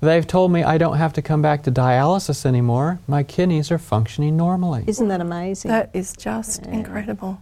they've 0.02 0.26
told 0.26 0.52
me 0.52 0.62
I 0.62 0.78
don't 0.78 0.96
have 0.96 1.12
to 1.14 1.22
come 1.22 1.42
back 1.42 1.62
to 1.62 1.72
dialysis 1.72 2.44
anymore. 2.44 2.98
My 3.06 3.22
kidneys 3.22 3.70
are 3.70 3.78
functioning 3.78 4.36
normally. 4.36 4.84
Isn't 4.86 5.08
that 5.08 5.20
amazing? 5.20 5.70
That 5.70 5.90
is 5.92 6.12
just 6.12 6.66
incredible. 6.66 7.40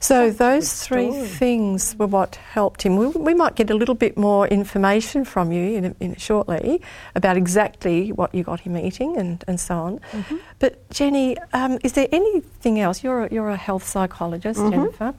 So 0.00 0.30
those 0.30 0.86
three 0.86 1.10
story. 1.10 1.26
things 1.26 1.96
were 1.98 2.06
what 2.06 2.36
helped 2.36 2.82
him. 2.82 2.96
We, 2.96 3.08
we 3.08 3.34
might 3.34 3.56
get 3.56 3.70
a 3.70 3.74
little 3.74 3.94
bit 3.94 4.16
more 4.16 4.46
information 4.46 5.24
from 5.24 5.52
you 5.52 5.76
in, 5.76 5.96
in 6.00 6.14
shortly 6.16 6.80
about 7.14 7.36
exactly 7.36 8.12
what 8.12 8.34
you 8.34 8.44
got 8.44 8.60
him 8.60 8.76
eating 8.76 9.16
and, 9.16 9.44
and 9.46 9.58
so 9.58 9.76
on. 9.76 10.00
But 10.58 10.88
Jenny, 10.90 11.36
um, 11.52 11.78
is 11.82 11.92
there 11.92 12.08
anything 12.12 12.80
else? 12.80 13.02
You're 13.02 13.24
a, 13.24 13.34
you're 13.34 13.50
a 13.50 13.56
health 13.56 13.84
psychologist, 13.84 14.60
Jenifer, 14.60 15.14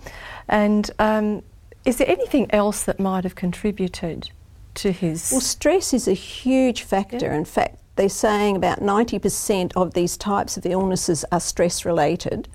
and 0.48 0.89
um, 1.00 1.44
is 1.86 1.98
there 1.98 2.10
anything 2.10 2.50
else 2.51 2.83
that 2.83 3.00
might 3.00 3.24
have 3.25 3.36
contributed 3.36 4.30
to 4.75 4.92
his? 4.92 5.30
Well, 5.31 5.42
stress 5.42 5.94
is 5.94 6.08
a 6.08 6.14
huge 6.14 6.84
factor. 6.84 7.28
Yeah. 7.28 7.36
In 7.36 7.46
fact, 7.46 7.80
they're 7.96 8.10
saying 8.10 8.56
about 8.56 8.80
90% 8.80 9.72
of 9.75 9.94
these 9.94 10.18
types 10.18 10.58
of 10.58 10.66
illnesses 10.66 11.24
are 11.31 11.40
stress 11.40 11.86
related. 11.86 12.48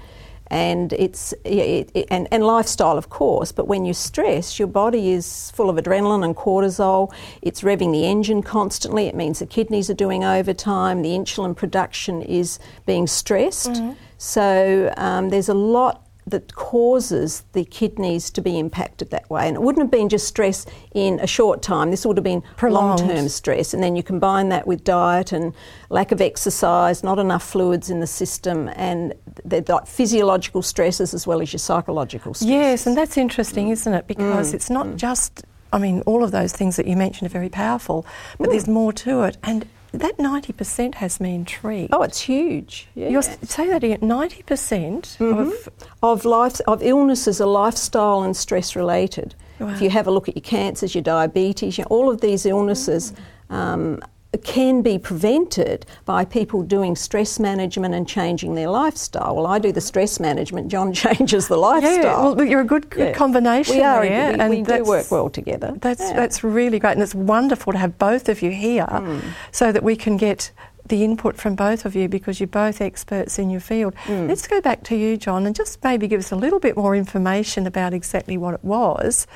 And 0.51 0.95
it's 0.95 1.35
it, 1.45 1.91
it- 1.95 2.07
and, 2.11 2.27
and 2.33 2.43
lifestyle, 2.43 2.97
of 2.97 3.11
course. 3.11 3.53
But 3.53 3.69
when 3.69 3.85
you 3.85 3.93
stress, 3.93 4.59
your 4.59 4.67
body 4.69 5.11
is 5.11 5.51
full 5.51 5.69
of 5.69 5.77
adrenaline 5.77 6.25
and 6.25 6.35
cortisol. 6.35 7.13
It's 7.43 7.61
revving 7.61 7.93
the 7.93 8.07
engine 8.07 8.43
constantly. 8.43 9.07
It 9.07 9.15
means 9.15 9.41
the 9.41 9.47
kidneys 9.47 9.91
are 9.91 9.95
doing 9.95 10.25
overtime. 10.25 11.03
The 11.03 11.11
insulin 11.11 11.55
production 11.55 12.23
is 12.23 12.59
being 12.87 13.07
stressed. 13.07 13.77
So 14.17 14.93
um, 14.97 15.29
there's 15.29 15.51
a 15.51 15.55
lot 15.55 16.08
that 16.31 16.55
causes 16.55 17.45
the 17.53 17.65
kidneys 17.65 18.31
to 18.31 18.41
be 18.41 18.59
impacted 18.59 19.11
that 19.11 19.29
way. 19.31 19.47
And 19.47 19.57
it 19.57 19.63
wouldn't 19.63 19.83
have 19.83 19.91
been 19.91 20.09
just 20.09 20.27
stress 20.27 20.67
in 20.95 21.19
a 21.21 21.27
short 21.27 21.63
time. 21.63 21.91
This 21.91 22.05
would 22.07 22.17
have 22.17 22.25
been 22.25 22.43
long-term 22.63 23.29
stress. 23.29 23.75
And 23.75 23.83
then 23.83 23.97
you 23.97 24.03
combine 24.03 24.49
that 24.51 24.67
with 24.67 24.85
diet 24.85 25.33
and 25.33 25.55
lack 25.91 26.13
of 26.13 26.21
exercise, 26.21 27.03
not 27.03 27.19
enough 27.19 27.43
fluids 27.43 27.91
in 27.91 28.01
the 28.01 28.07
system, 28.07 28.69
and 28.75 29.15
they've 29.45 29.65
got 29.65 29.89
physiological 29.89 30.63
stresses 30.63 31.15
as 31.15 31.27
well 31.27 31.41
as 31.41 31.53
your 31.53 31.59
psychological 31.59 32.35
stresses. 32.35 32.51
Yes, 32.51 32.87
and 32.87 32.97
that's 32.97 33.17
interesting, 33.17 33.69
mm. 33.69 33.73
isn't 33.73 33.95
it? 33.95 34.07
Because 34.07 34.53
mm. 34.53 34.55
it's 34.55 34.71
not 34.71 34.87
mm. 34.87 34.97
just, 34.97 35.45
I 35.73 35.79
mean, 35.79 36.03
all 36.03 36.23
of 36.23 36.31
those 36.31 36.53
things 36.53 36.77
that 36.77 36.87
you 36.87 36.97
mentioned 36.97 37.31
are 37.31 37.33
very 37.33 37.49
powerful, 37.49 38.07
but 38.39 38.51
there's 38.51 38.69
more 38.69 38.93
to 38.93 39.23
it. 39.23 39.39
And 39.43 39.67
that 39.93 40.19
90% 40.19 40.97
has 40.97 41.21
me 41.21 41.35
intrigued. 41.35 41.95
Oh, 41.95 42.03
it's 42.03 42.21
huge. 42.21 42.89
Yeah. 42.95 43.09
You're, 43.09 43.23
say 43.23 43.69
that 43.69 43.83
again 43.83 44.01
90% 44.01 45.21
of. 45.21 45.69
of 46.03 46.25
life 46.25 46.61
of 46.67 46.83
illnesses 46.83 47.41
are 47.41 47.47
lifestyle 47.47 48.23
and 48.23 48.37
stress 48.37 48.77
related. 48.77 49.35
Wow. 49.59 49.71
If 49.71 49.83
you 49.83 49.91
have 49.91 50.07
a 50.07 50.11
look 50.11 50.29
at 50.29 50.37
your 50.37 50.43
cancers, 50.43 50.95
your 50.95 51.03
diabetes, 51.03 51.79
you 51.79 51.85
know, 51.85 51.89
all 51.91 52.11
of 52.11 52.21
these 52.21 52.47
illnesses 52.47 53.13
um, 53.51 54.03
can 54.45 54.83
be 54.83 54.99
prevented 54.99 55.87
by 56.05 56.25
people 56.25 56.63
doing 56.63 56.95
stress 56.95 57.39
management 57.39 57.95
and 57.95 58.07
changing 58.07 58.55
their 58.55 58.69
lifestyle. 58.69 59.35
Well, 59.37 59.47
I 59.47 59.59
do 59.59 59.73
the 59.73 59.81
stress 59.81 60.21
management. 60.21 60.69
John 60.69 60.93
changes 61.05 61.49
the 61.49 61.57
lifestyle. 61.57 61.95
Yeah, 61.95 62.35
well, 62.35 62.45
you're 62.45 62.61
a 62.61 62.65
good, 62.65 62.91
good 62.91 63.09
Yeah. 63.09 63.13
combination 63.15 63.77
We 63.77 63.83
are. 63.83 64.03
there. 64.05 64.33
we 64.35 64.39
and 64.39 64.51
we 64.51 64.63
do 64.63 64.85
work 64.85 65.11
well 65.11 65.31
together. 65.31 65.73
That's, 65.81 66.01
Yeah. 66.03 66.13
that's 66.13 66.45
really 66.45 66.79
great, 66.79 66.93
and 66.93 67.03
it's 67.03 67.15
wonderful 67.15 67.73
to 67.73 67.79
have 67.79 67.97
both 67.99 68.29
of 68.29 68.43
you 68.43 68.51
here 68.51 68.85
Hmm. 68.87 69.19
so 69.51 69.73
that 69.73 69.83
we 69.83 69.97
can 69.97 70.17
get 70.19 70.51
the 70.87 71.05
input 71.05 71.37
from 71.37 71.55
both 71.55 71.85
of 71.85 71.95
you 71.95 72.09
because 72.09 72.41
you're 72.41 72.47
both 72.47 72.81
experts 72.81 73.39
in 73.39 73.51
your 73.51 73.61
field. 73.61 73.95
Hmm. 74.05 74.27
Let's 74.27 74.47
go 74.47 74.61
back 74.61 74.83
to 74.85 74.97
you, 74.97 75.17
John, 75.17 75.47
and 75.47 75.55
just 75.55 75.83
maybe 75.85 76.07
give 76.09 76.21
us 76.21 76.33
a 76.33 76.37
little 76.37 76.59
bit 76.61 76.77
more 76.77 76.95
information 76.97 77.67
about 77.67 77.93
exactly 77.95 78.37
what 78.39 78.55
it 78.55 78.65
was. 78.65 79.27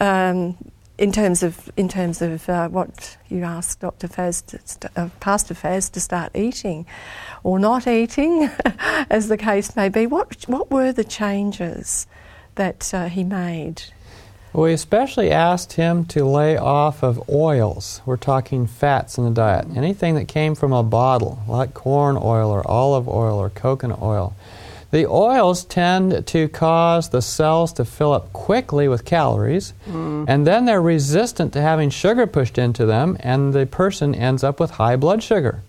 Um, 0.00 0.56
in 1.02 1.10
terms 1.10 1.42
of 1.42 1.68
in 1.76 1.88
terms 1.88 2.22
of 2.22 2.48
uh, 2.48 2.68
what 2.68 3.16
you 3.28 3.42
asked 3.42 3.80
Dr. 3.80 4.06
Faz, 4.06 4.46
to 4.46 4.60
st- 4.64 4.92
uh, 4.96 5.08
Pastor 5.18 5.52
Faz, 5.52 5.90
to 5.90 6.00
start 6.00 6.30
eating, 6.32 6.86
or 7.42 7.58
not 7.58 7.88
eating, 7.88 8.48
as 9.10 9.26
the 9.26 9.36
case 9.36 9.74
may 9.74 9.88
be, 9.88 10.06
what 10.06 10.44
what 10.46 10.70
were 10.70 10.92
the 10.92 11.02
changes 11.02 12.06
that 12.54 12.94
uh, 12.94 13.08
he 13.08 13.24
made? 13.24 13.82
We 14.52 14.72
especially 14.72 15.32
asked 15.32 15.72
him 15.72 16.04
to 16.06 16.24
lay 16.24 16.56
off 16.56 17.02
of 17.02 17.28
oils. 17.28 18.00
We're 18.06 18.16
talking 18.16 18.68
fats 18.68 19.18
in 19.18 19.24
the 19.24 19.30
diet. 19.30 19.66
Anything 19.74 20.14
that 20.14 20.28
came 20.28 20.54
from 20.54 20.72
a 20.72 20.84
bottle, 20.84 21.42
like 21.48 21.74
corn 21.74 22.16
oil 22.16 22.50
or 22.50 22.64
olive 22.68 23.08
oil 23.08 23.38
or 23.38 23.50
coconut 23.50 24.00
oil. 24.00 24.36
The 24.92 25.06
oils 25.06 25.64
tend 25.64 26.26
to 26.26 26.48
cause 26.48 27.08
the 27.08 27.22
cells 27.22 27.72
to 27.74 27.84
fill 27.86 28.12
up 28.12 28.30
quickly 28.34 28.88
with 28.88 29.06
calories, 29.06 29.72
mm. 29.88 30.26
and 30.28 30.46
then 30.46 30.66
they're 30.66 30.82
resistant 30.82 31.54
to 31.54 31.62
having 31.62 31.88
sugar 31.88 32.26
pushed 32.26 32.58
into 32.58 32.84
them, 32.84 33.16
and 33.20 33.54
the 33.54 33.64
person 33.64 34.14
ends 34.14 34.44
up 34.44 34.60
with 34.60 34.72
high 34.72 34.96
blood 34.96 35.22
sugar, 35.22 35.62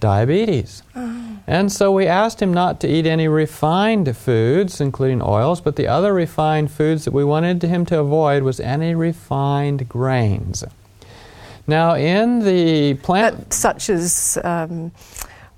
diabetes. 0.00 0.82
Oh. 0.96 1.38
And 1.46 1.70
so 1.70 1.92
we 1.92 2.08
asked 2.08 2.42
him 2.42 2.52
not 2.52 2.80
to 2.80 2.88
eat 2.88 3.06
any 3.06 3.28
refined 3.28 4.16
foods, 4.16 4.80
including 4.80 5.22
oils, 5.22 5.60
but 5.60 5.76
the 5.76 5.86
other 5.86 6.12
refined 6.12 6.72
foods 6.72 7.04
that 7.04 7.14
we 7.14 7.22
wanted 7.22 7.62
him 7.62 7.86
to 7.86 8.00
avoid 8.00 8.42
was 8.42 8.58
any 8.58 8.92
refined 8.96 9.88
grains. 9.88 10.64
Now, 11.66 11.94
in 11.94 12.40
the 12.40 12.94
plant. 12.94 13.36
Uh, 13.36 13.54
such 13.54 13.88
as. 13.88 14.36
Um, 14.42 14.90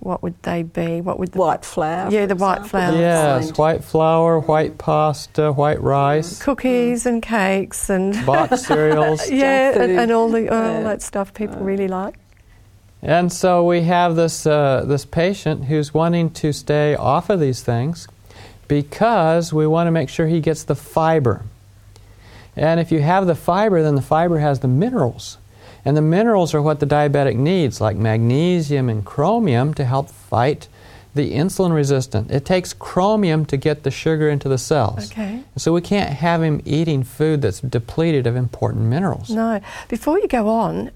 what 0.00 0.22
would 0.22 0.40
they 0.42 0.62
be? 0.62 1.00
What 1.00 1.18
would 1.18 1.32
the 1.32 1.38
white 1.38 1.64
flour? 1.64 2.10
Yeah, 2.10 2.26
the 2.26 2.36
white 2.36 2.66
flour. 2.66 2.96
Yes, 2.96 3.56
white 3.56 3.82
flour, 3.82 4.40
white 4.40 4.78
pasta, 4.78 5.52
white 5.52 5.80
rice, 5.80 6.42
cookies 6.42 7.04
mm. 7.04 7.06
and 7.06 7.22
cakes 7.22 7.90
and 7.90 8.14
box 8.26 8.66
cereals. 8.66 9.28
yeah, 9.30 9.80
and, 9.80 9.92
and, 9.92 10.12
all 10.12 10.28
the 10.28 10.48
all 10.48 10.72
yeah. 10.72 10.82
that 10.82 11.02
stuff 11.02 11.34
people 11.34 11.58
really 11.58 11.88
like. 11.88 12.16
And 13.02 13.32
so 13.32 13.64
we 13.64 13.82
have 13.82 14.16
this, 14.16 14.46
uh, 14.46 14.84
this 14.86 15.04
patient 15.04 15.66
who's 15.66 15.92
wanting 15.92 16.30
to 16.30 16.52
stay 16.52 16.94
off 16.94 17.30
of 17.30 17.40
these 17.40 17.62
things 17.62 18.08
because 18.68 19.52
we 19.52 19.66
want 19.66 19.86
to 19.86 19.90
make 19.90 20.08
sure 20.08 20.26
he 20.26 20.40
gets 20.40 20.64
the 20.64 20.74
fiber. 20.74 21.44
And 22.56 22.80
if 22.80 22.90
you 22.90 23.00
have 23.00 23.26
the 23.26 23.34
fiber, 23.34 23.82
then 23.82 23.94
the 23.94 24.02
fiber 24.02 24.38
has 24.38 24.60
the 24.60 24.68
minerals. 24.68 25.38
And 25.86 25.96
the 25.96 26.02
minerals 26.02 26.52
are 26.52 26.60
what 26.60 26.80
the 26.80 26.86
diabetic 26.86 27.36
needs, 27.36 27.80
like 27.80 27.96
magnesium 27.96 28.88
and 28.88 29.04
chromium, 29.04 29.72
to 29.74 29.84
help 29.84 30.10
fight 30.10 30.66
the 31.14 31.32
insulin 31.32 31.72
resistant. 31.72 32.30
It 32.30 32.44
takes 32.44 32.74
chromium 32.74 33.46
to 33.46 33.56
get 33.56 33.84
the 33.84 33.90
sugar 33.92 34.28
into 34.28 34.48
the 34.48 34.58
cells. 34.58 35.12
Okay. 35.12 35.44
So 35.56 35.72
we 35.72 35.80
can't 35.80 36.10
have 36.10 36.42
him 36.42 36.60
eating 36.64 37.04
food 37.04 37.40
that's 37.40 37.60
depleted 37.60 38.26
of 38.26 38.34
important 38.34 38.86
minerals. 38.86 39.30
No. 39.30 39.60
Before 39.88 40.18
you 40.18 40.26
go 40.26 40.48
on, 40.48 40.90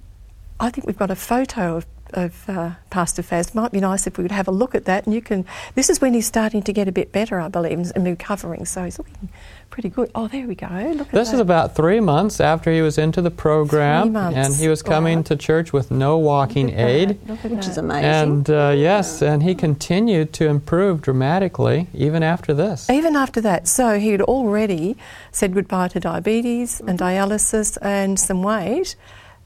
I 0.58 0.70
think 0.70 0.88
we've 0.88 0.98
got 0.98 1.10
a 1.10 1.16
photo 1.16 1.76
of 1.76 1.86
of 2.12 2.48
uh, 2.48 2.72
Pastor 2.90 3.22
Faz. 3.22 3.54
Might 3.54 3.72
be 3.72 3.80
nice 3.80 4.06
if 4.06 4.18
we 4.18 4.24
could 4.24 4.32
have 4.32 4.48
a 4.48 4.52
look 4.52 4.74
at 4.74 4.84
that. 4.84 5.06
And 5.06 5.14
you 5.14 5.20
can. 5.20 5.44
This 5.74 5.90
is 5.90 6.00
when 6.00 6.14
he's 6.14 6.26
starting 6.26 6.62
to 6.62 6.72
get 6.72 6.88
a 6.88 6.92
bit 6.92 7.12
better, 7.12 7.40
I 7.40 7.48
believe, 7.48 7.92
and 7.94 8.04
recovering. 8.04 8.64
So 8.66 8.84
he's 8.84 8.98
looking 8.98 9.28
pretty 9.70 9.88
good. 9.88 10.10
Oh, 10.14 10.28
there 10.28 10.46
we 10.46 10.54
go. 10.54 10.66
Look 10.96 11.10
this 11.10 11.32
is 11.32 11.40
about 11.40 11.74
three 11.74 12.00
months 12.00 12.40
after 12.40 12.72
he 12.72 12.82
was 12.82 12.98
into 12.98 13.22
the 13.22 13.30
program, 13.30 14.16
and 14.16 14.54
he 14.54 14.68
was 14.68 14.82
coming 14.82 15.18
wow. 15.18 15.22
to 15.22 15.36
church 15.36 15.72
with 15.72 15.90
no 15.90 16.18
walking 16.18 16.70
aid, 16.70 17.18
which 17.42 17.68
is 17.68 17.78
amazing. 17.78 18.04
And 18.04 18.50
uh, 18.50 18.74
yes, 18.76 19.22
and 19.22 19.42
he 19.42 19.54
continued 19.54 20.32
to 20.34 20.48
improve 20.48 21.00
dramatically 21.00 21.86
even 21.94 22.22
after 22.22 22.52
this. 22.52 22.90
Even 22.90 23.16
after 23.16 23.40
that, 23.40 23.68
so 23.68 23.98
he 23.98 24.10
had 24.10 24.22
already 24.22 24.96
said 25.32 25.54
goodbye 25.54 25.88
to 25.88 26.00
diabetes 26.00 26.80
and 26.80 26.98
dialysis 26.98 27.78
and 27.80 28.18
some 28.18 28.42
weight 28.42 28.96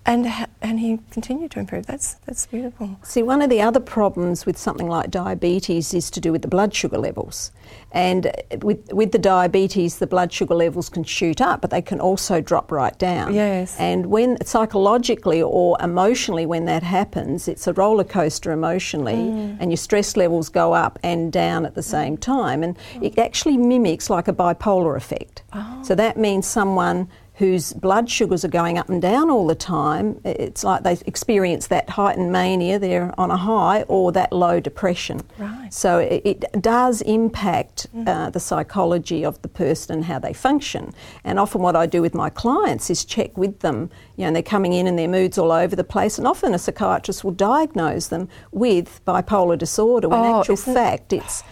and 0.06 0.26
and 0.61 0.80
he 0.80 0.99
continued 1.11 1.50
to 1.52 1.61
improve. 1.61 1.87
That's 1.87 2.14
that's 2.26 2.46
beautiful. 2.46 2.99
See, 3.02 3.23
one 3.23 3.40
of 3.40 3.49
the 3.49 3.62
other 3.62 3.80
problems 3.80 4.44
with 4.44 4.58
something 4.58 4.87
like 4.87 5.11
diabetes 5.11 5.94
is 5.94 6.11
to 6.11 6.20
do 6.20 6.30
with 6.30 6.42
the 6.42 6.49
blood 6.49 6.75
sugar 6.75 6.99
levels, 6.99 7.52
and 7.90 8.30
with 8.61 8.92
with 8.92 9.12
the 9.12 9.18
diabetes, 9.18 9.99
the 9.99 10.06
blood 10.06 10.32
sugar 10.32 10.54
levels 10.54 10.88
can 10.90 11.04
shoot 11.04 11.40
up, 11.40 11.62
but 11.62 11.70
they 11.70 11.80
can 11.80 12.00
also 12.00 12.40
drop 12.40 12.70
right 12.70 12.99
down. 12.99 13.32
Yes. 13.34 13.76
And 13.78 14.06
when 14.06 14.37
psychologically 14.44 15.40
or 15.40 15.78
emotionally, 15.80 16.44
when 16.44 16.66
that 16.66 16.82
happens, 16.82 17.49
it's 17.49 17.66
a 17.66 17.73
roller 17.73 18.04
coaster 18.04 18.52
emotionally, 18.52 19.14
mm. 19.14 19.56
and 19.58 19.70
your 19.70 19.78
stress 19.78 20.16
levels 20.16 20.50
go 20.50 20.75
up 20.75 20.99
and 21.02 21.32
down 21.32 21.64
at 21.64 21.75
the 21.75 21.82
same 21.82 22.18
time, 22.18 22.62
and 22.62 22.76
it 23.00 23.18
actually 23.18 23.56
mimics 23.56 24.11
like 24.11 24.28
a 24.28 24.34
bipolar 24.34 24.96
effect. 24.96 25.42
Oh. 25.54 25.82
So 25.82 25.94
that 25.94 26.18
means 26.18 26.46
someone 26.46 27.08
whose 27.34 27.72
blood 27.72 28.08
sugars 28.08 28.44
are 28.44 28.48
going 28.48 28.78
up 28.78 28.88
and 28.88 29.02
down 29.02 29.28
all 29.28 29.46
the 29.46 29.56
time, 29.56 30.20
it's 30.24 30.62
like 30.62 30.84
they 30.84 30.96
experience 31.04 31.66
that 31.66 31.90
heightened 31.90 32.30
mania, 32.30 32.78
they're 32.78 33.12
on 33.18 33.30
a 33.30 33.36
high, 33.36 33.82
or 33.82 34.12
that 34.12 34.32
low 34.32 34.60
depression. 34.60 35.20
Right. 35.36 35.72
So 35.72 35.98
it, 35.98 36.22
it 36.24 36.62
does 36.62 37.02
impact 37.02 37.88
mm-hmm. 37.88 38.06
uh, 38.06 38.30
the 38.30 38.38
psychology 38.38 39.24
of 39.24 39.42
the 39.42 39.48
person 39.48 39.96
and 39.96 40.04
how 40.04 40.20
they 40.20 40.32
function. 40.32 40.94
And 41.24 41.40
often 41.40 41.60
what 41.60 41.74
I 41.74 41.86
do 41.86 42.00
with 42.02 42.14
my 42.14 42.30
clients 42.30 42.88
is 42.88 43.04
check 43.04 43.36
with 43.36 43.60
them. 43.60 43.90
You 44.16 44.26
know, 44.26 44.32
they're 44.32 44.42
coming 44.42 44.72
in 44.72 44.86
and 44.86 44.96
their 44.96 45.08
mood's 45.08 45.36
all 45.36 45.50
over 45.50 45.74
the 45.74 45.84
place, 45.84 46.18
and 46.18 46.28
often 46.28 46.54
a 46.54 46.58
psychiatrist 46.58 47.24
will 47.24 47.32
diagnose 47.32 48.06
them 48.06 48.28
with 48.52 49.00
bipolar 49.04 49.58
disorder 49.58 50.08
when 50.08 50.20
oh, 50.20 50.38
actual 50.38 50.56
fact 50.56 51.12
it's 51.12 51.42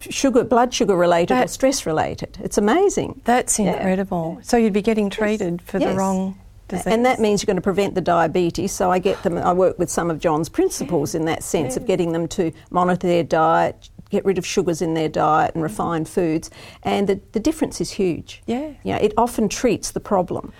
sugar, 0.00 0.44
blood 0.44 0.72
sugar 0.72 0.96
related 0.96 1.34
that, 1.34 1.44
or 1.44 1.48
stress 1.48 1.86
related. 1.86 2.38
It's 2.42 2.58
amazing. 2.58 3.20
That's 3.24 3.58
incredible. 3.58 4.36
Yeah. 4.38 4.44
So 4.44 4.56
you'd 4.56 4.72
be 4.72 4.82
getting 4.82 5.10
treated 5.10 5.60
yes. 5.60 5.70
for 5.70 5.78
yes. 5.78 5.90
the 5.90 5.96
wrong 5.96 6.38
disease. 6.68 6.86
And 6.86 7.04
that 7.04 7.20
means 7.20 7.42
you're 7.42 7.46
going 7.46 7.56
to 7.56 7.62
prevent 7.62 7.94
the 7.94 8.00
diabetes. 8.00 8.72
So 8.72 8.90
I 8.90 8.98
get 8.98 9.22
them. 9.22 9.36
I 9.38 9.52
work 9.52 9.78
with 9.78 9.90
some 9.90 10.10
of 10.10 10.20
John's 10.20 10.48
principles 10.48 11.14
in 11.14 11.24
that 11.26 11.42
sense 11.42 11.76
of 11.76 11.86
getting 11.86 12.12
them 12.12 12.28
to 12.28 12.52
monitor 12.70 13.06
their 13.06 13.24
diet, 13.24 13.90
get 14.10 14.24
rid 14.24 14.38
of 14.38 14.46
sugars 14.46 14.82
in 14.82 14.94
their 14.94 15.08
diet 15.08 15.54
and 15.54 15.62
refined 15.62 16.08
foods. 16.08 16.50
And 16.82 17.08
the, 17.08 17.20
the 17.32 17.40
difference 17.40 17.80
is 17.80 17.92
huge. 17.92 18.42
Yeah. 18.46 18.72
Yeah. 18.82 18.96
It 18.98 19.12
often 19.16 19.48
treats 19.48 19.90
the 19.90 20.00
problem. 20.00 20.52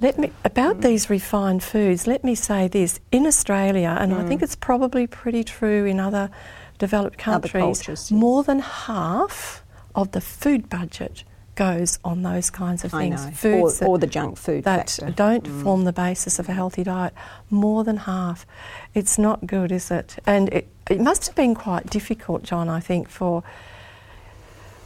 Let 0.00 0.18
me 0.18 0.32
about 0.44 0.78
mm. 0.78 0.82
these 0.82 1.10
refined 1.10 1.62
foods. 1.62 2.06
Let 2.06 2.24
me 2.24 2.34
say 2.34 2.68
this: 2.68 3.00
in 3.12 3.26
Australia, 3.26 3.96
and 4.00 4.12
mm. 4.12 4.18
I 4.18 4.26
think 4.26 4.42
it's 4.42 4.56
probably 4.56 5.06
pretty 5.06 5.44
true 5.44 5.84
in 5.84 6.00
other 6.00 6.30
developed 6.78 7.18
countries, 7.18 8.10
more 8.10 8.42
than 8.42 8.60
half 8.60 9.62
of 9.94 10.12
the 10.12 10.20
food 10.20 10.68
budget 10.68 11.24
goes 11.58 11.98
on 12.04 12.22
those 12.22 12.50
kinds 12.50 12.84
of 12.84 12.92
things. 12.92 13.28
Foods 13.30 13.82
or, 13.82 13.88
or, 13.88 13.98
the 13.98 14.06
junk 14.06 14.38
food 14.38 14.62
that 14.62 14.90
factor. 14.90 15.10
don't 15.10 15.42
mm. 15.42 15.62
form 15.64 15.82
the 15.82 15.92
basis 15.92 16.38
of 16.38 16.48
a 16.48 16.52
healthy 16.52 16.84
diet. 16.84 17.12
More 17.50 17.82
than 17.82 17.96
half. 17.96 18.46
It's 18.94 19.18
not 19.18 19.44
good, 19.44 19.72
is 19.72 19.90
it? 19.90 20.18
And 20.24 20.48
it, 20.50 20.68
it 20.88 21.00
must 21.00 21.26
have 21.26 21.34
been 21.34 21.56
quite 21.56 21.90
difficult, 21.90 22.44
John. 22.44 22.68
I 22.68 22.78
think 22.78 23.08
for 23.08 23.42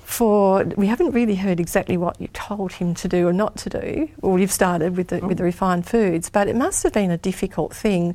for 0.02 0.64
we 0.76 0.86
haven't 0.86 1.12
really 1.12 1.36
heard 1.36 1.60
exactly 1.60 1.98
what 1.98 2.18
you 2.20 2.28
told 2.28 2.72
him 2.72 2.94
to 2.94 3.08
do 3.08 3.28
or 3.28 3.34
not 3.34 3.56
to 3.58 3.70
do. 3.70 4.08
Well, 4.22 4.38
you've 4.38 4.52
started 4.52 4.96
with 4.96 5.08
the, 5.08 5.20
mm. 5.20 5.28
with 5.28 5.36
the 5.36 5.44
refined 5.44 5.86
foods, 5.86 6.30
but 6.30 6.48
it 6.48 6.56
must 6.56 6.82
have 6.84 6.94
been 6.94 7.10
a 7.10 7.18
difficult 7.18 7.74
thing. 7.74 8.14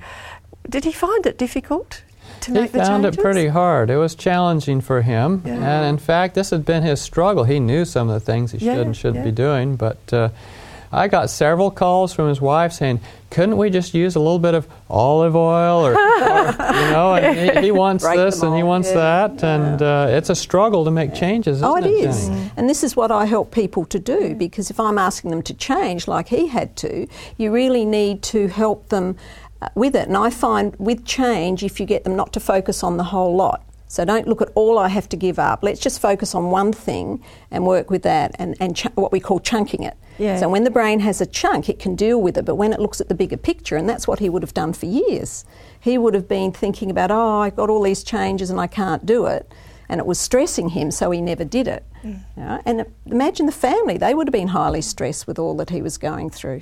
Did 0.67 0.84
he 0.84 0.91
find 0.91 1.27
it 1.27 1.38
difficult? 1.38 2.01
To 2.41 2.62
he 2.62 2.67
found 2.67 3.05
it 3.05 3.17
pretty 3.19 3.48
hard. 3.48 3.89
It 3.89 3.98
was 3.98 4.15
challenging 4.15 4.81
for 4.81 5.01
him, 5.01 5.41
yeah. 5.46 5.53
and 5.53 5.86
in 5.86 5.98
fact, 5.98 6.36
this 6.36 6.50
had 6.50 6.65
been 6.65 6.84
his 6.84 7.01
struggle. 7.01 7.43
He 7.43 7.60
knew 7.60 7.86
some 7.86 8.10
of 8.10 8.13
the 8.13 8.19
things 8.19 8.51
he 8.51 8.60
yeah, 8.60 8.75
should 8.75 8.88
and 8.88 8.98
shouldn't 8.98 9.25
yeah. 9.25 9.31
be 9.31 9.31
doing, 9.31 9.75
but. 9.75 10.13
Uh, 10.13 10.29
I 10.91 11.07
got 11.07 11.29
several 11.29 11.69
calls 11.69 12.13
from 12.13 12.29
his 12.29 12.39
wife 12.39 12.72
saying, 12.72 13.01
"Couldn't 13.29 13.57
we 13.57 13.69
just 13.69 13.93
use 13.93 14.15
a 14.15 14.19
little 14.19 14.39
bit 14.39 14.53
of 14.53 14.67
olive 14.89 15.36
oil, 15.36 15.86
or, 15.86 15.91
or 15.91 15.96
you 15.96 15.98
know?" 16.91 17.15
And 17.15 17.57
he, 17.60 17.65
he 17.65 17.72
wants 17.72 18.07
this 18.07 18.41
and 18.41 18.55
he 18.55 18.63
wants 18.63 18.91
that, 18.91 19.43
and 19.43 19.81
uh, 19.81 20.07
it's 20.10 20.29
a 20.29 20.36
struggle 20.36 20.86
to 20.86 20.91
make 20.91 21.13
changes. 21.13 21.62
oh, 21.62 21.75
it 21.75 21.86
it 21.86 21.89
is, 21.89 22.29
and 22.55 22.69
this 22.69 22.84
is 22.84 22.96
what 22.96 23.12
I 23.12 23.25
help 23.25 23.51
people 23.51 23.86
to 23.86 24.00
do 24.00 24.34
because 24.36 24.69
if 24.69 24.79
I'm 24.79 24.98
asking 24.98 25.31
them 25.31 25.41
to 25.43 25.53
change, 25.53 26.07
like 26.07 26.29
he 26.29 26.48
had 26.48 26.75
to, 26.77 27.07
you 27.38 27.51
really 27.51 27.84
need 27.84 28.24
to 28.24 28.48
help 28.48 28.89
them 28.89 29.17
Uh, 29.60 29.70
with 29.74 29.96
it. 29.96 30.08
And 30.08 30.16
I 30.16 30.30
find 30.30 30.76
with 30.78 31.04
change, 31.04 31.64
if 31.64 31.80
you 31.80 31.88
get 31.88 32.04
them 32.04 32.16
not 32.16 32.32
to 32.34 32.40
focus 32.40 32.84
on 32.84 32.98
the 32.98 33.06
whole 33.06 33.36
lot, 33.36 33.64
so 33.88 34.06
don't 34.06 34.28
look 34.28 34.42
at 34.42 34.50
all 34.54 34.78
I 34.78 34.90
have 34.90 35.10
to 35.10 35.18
give 35.18 35.40
up. 35.40 35.64
Let's 35.64 35.80
just 35.80 36.00
focus 36.00 36.36
on 36.36 36.52
one 36.52 36.72
thing 36.74 37.24
and 37.50 37.66
work 37.66 37.90
with 37.90 38.04
that 38.04 38.36
and, 38.38 38.56
and 38.60 38.76
ch- 38.76 38.94
what 38.94 39.12
we 39.12 39.20
call 39.20 39.40
chunking 39.40 39.82
it. 39.82 39.98
Yeah. 40.20 40.38
So 40.38 40.50
when 40.50 40.64
the 40.64 40.70
brain 40.70 41.00
has 41.00 41.22
a 41.22 41.26
chunk, 41.26 41.70
it 41.70 41.80
can 41.80 41.96
deal 41.96 42.22
with 42.22 42.38
it. 42.38 42.46
But 42.46 42.56
when 42.56 42.72
it 42.72 42.80
looks 42.80 43.02
at 43.02 43.08
the 43.08 43.16
bigger 43.16 43.38
picture, 43.38 43.78
and 43.78 43.90
that's 43.90 44.08
what 44.08 44.20
he 44.20 44.30
would 44.30 44.44
have 44.44 44.54
done 44.54 44.74
for 44.74 44.86
years, 44.86 45.46
he 45.80 45.98
would 45.98 46.14
have 46.14 46.28
been 46.28 46.52
thinking 46.52 46.92
about, 46.92 47.10
oh, 47.10 47.40
I've 47.40 47.56
got 47.56 47.70
all 47.70 47.82
these 47.82 48.04
changes 48.04 48.52
and 48.52 48.60
I 48.60 48.68
can't 48.68 49.06
do 49.06 49.26
it 49.26 49.52
and 49.89 50.00
it 50.00 50.06
was 50.06 50.20
stressing 50.20 50.70
him, 50.70 50.91
so 50.91 51.12
he 51.12 51.22
never 51.22 51.44
did 51.44 51.67
it. 51.67 51.84
Mm. 52.03 52.20
You 52.36 52.44
know? 52.44 52.62
And 52.65 52.86
imagine 53.06 53.46
the 53.46 53.51
family; 53.51 53.98
they 53.98 54.13
would 54.13 54.27
have 54.27 54.34
been 54.34 54.50
highly 54.50 54.82
stressed 54.82 55.27
with 55.27 55.39
all 55.39 55.56
that 55.58 55.70
he 55.70 55.82
was 55.82 55.98
going 55.98 56.29
through. 56.29 56.62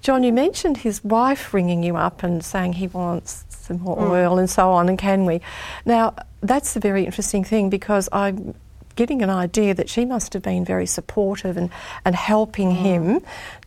John, 0.00 0.22
you 0.22 0.32
mentioned 0.32 0.78
his 0.78 1.02
wife 1.02 1.54
ringing 1.54 1.82
you 1.82 1.96
up 1.96 2.22
and 2.22 2.44
saying 2.44 2.74
he 2.74 2.88
wants 2.88 3.44
some 3.48 3.80
more 3.80 3.96
mm. 3.96 4.10
oil 4.10 4.38
and 4.38 4.48
so 4.48 4.70
on, 4.70 4.88
and 4.88 4.98
can 4.98 5.24
we? 5.24 5.40
Now, 5.84 6.14
that's 6.40 6.76
a 6.76 6.80
very 6.80 7.04
interesting 7.04 7.44
thing 7.44 7.70
because 7.70 8.08
I'm 8.12 8.54
getting 8.96 9.22
an 9.22 9.30
idea 9.30 9.74
that 9.74 9.88
she 9.88 10.04
must 10.04 10.32
have 10.32 10.42
been 10.42 10.64
very 10.64 10.86
supportive 10.86 11.56
and, 11.56 11.70
and 12.04 12.14
helping 12.14 12.70
mm. 12.70 12.76
him 12.76 13.20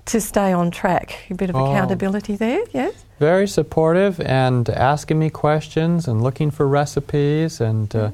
to 0.05 0.19
stay 0.19 0.51
on 0.51 0.71
track. 0.71 1.25
A 1.29 1.35
bit 1.35 1.49
of 1.49 1.55
oh. 1.55 1.71
accountability 1.71 2.35
there, 2.35 2.63
yes? 2.71 3.05
Very 3.19 3.47
supportive 3.47 4.19
and 4.21 4.69
asking 4.69 5.19
me 5.19 5.29
questions 5.29 6.07
and 6.07 6.21
looking 6.21 6.51
for 6.51 6.67
recipes 6.67 7.61
and. 7.61 7.95
Uh, 7.95 8.11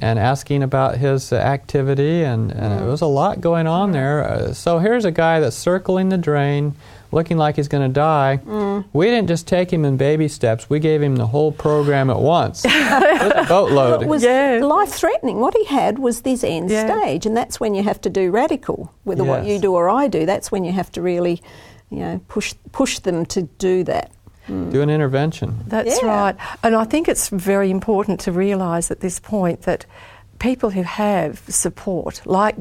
and 0.00 0.18
asking 0.18 0.62
about 0.62 0.96
his 0.96 1.32
uh, 1.32 1.36
activity, 1.36 2.22
and, 2.22 2.50
and 2.50 2.80
it 2.80 2.86
was 2.86 3.00
a 3.00 3.06
lot 3.06 3.40
going 3.40 3.66
on 3.66 3.92
there. 3.92 4.24
Uh, 4.28 4.52
so 4.54 4.78
here's 4.78 5.04
a 5.04 5.10
guy 5.10 5.40
that's 5.40 5.56
circling 5.56 6.08
the 6.08 6.18
drain, 6.18 6.74
looking 7.12 7.36
like 7.36 7.56
he's 7.56 7.68
going 7.68 7.86
to 7.86 7.92
die. 7.92 8.40
Mm. 8.44 8.84
We 8.92 9.06
didn't 9.06 9.28
just 9.28 9.46
take 9.46 9.72
him 9.72 9.84
in 9.84 9.96
baby 9.96 10.28
steps, 10.28 10.70
we 10.70 10.78
gave 10.80 11.02
him 11.02 11.16
the 11.16 11.26
whole 11.26 11.52
program 11.52 12.08
at 12.10 12.18
once. 12.18 12.64
it 12.68 12.70
was 12.70 13.44
a 13.44 13.48
boatload. 13.48 14.02
It 14.02 14.08
was 14.08 14.22
Yeah. 14.22 14.60
life 14.62 14.90
threatening. 14.90 15.40
What 15.40 15.54
he 15.54 15.64
had 15.64 15.98
was 15.98 16.22
this 16.22 16.42
end 16.44 16.70
Yeah. 16.70 16.86
stage, 17.00 17.26
and 17.26 17.36
that's 17.36 17.60
when 17.60 17.74
you 17.74 17.82
have 17.82 18.00
to 18.02 18.10
do 18.10 18.30
radical, 18.30 18.92
whether 19.04 19.24
what 19.24 19.44
you 19.44 19.58
do 19.58 19.74
or 19.74 19.88
I 19.90 20.08
do. 20.08 20.24
That's 20.24 20.50
when 20.50 20.64
you 20.64 20.72
have 20.72 20.90
to 20.92 21.02
really, 21.02 21.42
you 21.90 21.98
know, 21.98 22.20
push 22.28 22.54
push 22.72 23.00
them 23.00 23.26
to 23.26 23.42
do 23.42 23.84
that. 23.84 24.12
Do 24.50 24.82
an 24.82 24.90
intervention. 24.90 25.60
That's 25.66 26.02
Yeah. 26.02 26.08
right. 26.08 26.36
And 26.62 26.74
I 26.74 26.84
think 26.84 27.08
it's 27.08 27.28
very 27.28 27.70
important 27.70 28.20
to 28.20 28.32
realise 28.32 28.90
at 28.90 29.00
this 29.00 29.20
point 29.20 29.62
that 29.62 29.86
people 30.38 30.70
who 30.70 30.82
have 30.82 31.42
support, 31.48 32.22
like 32.24 32.56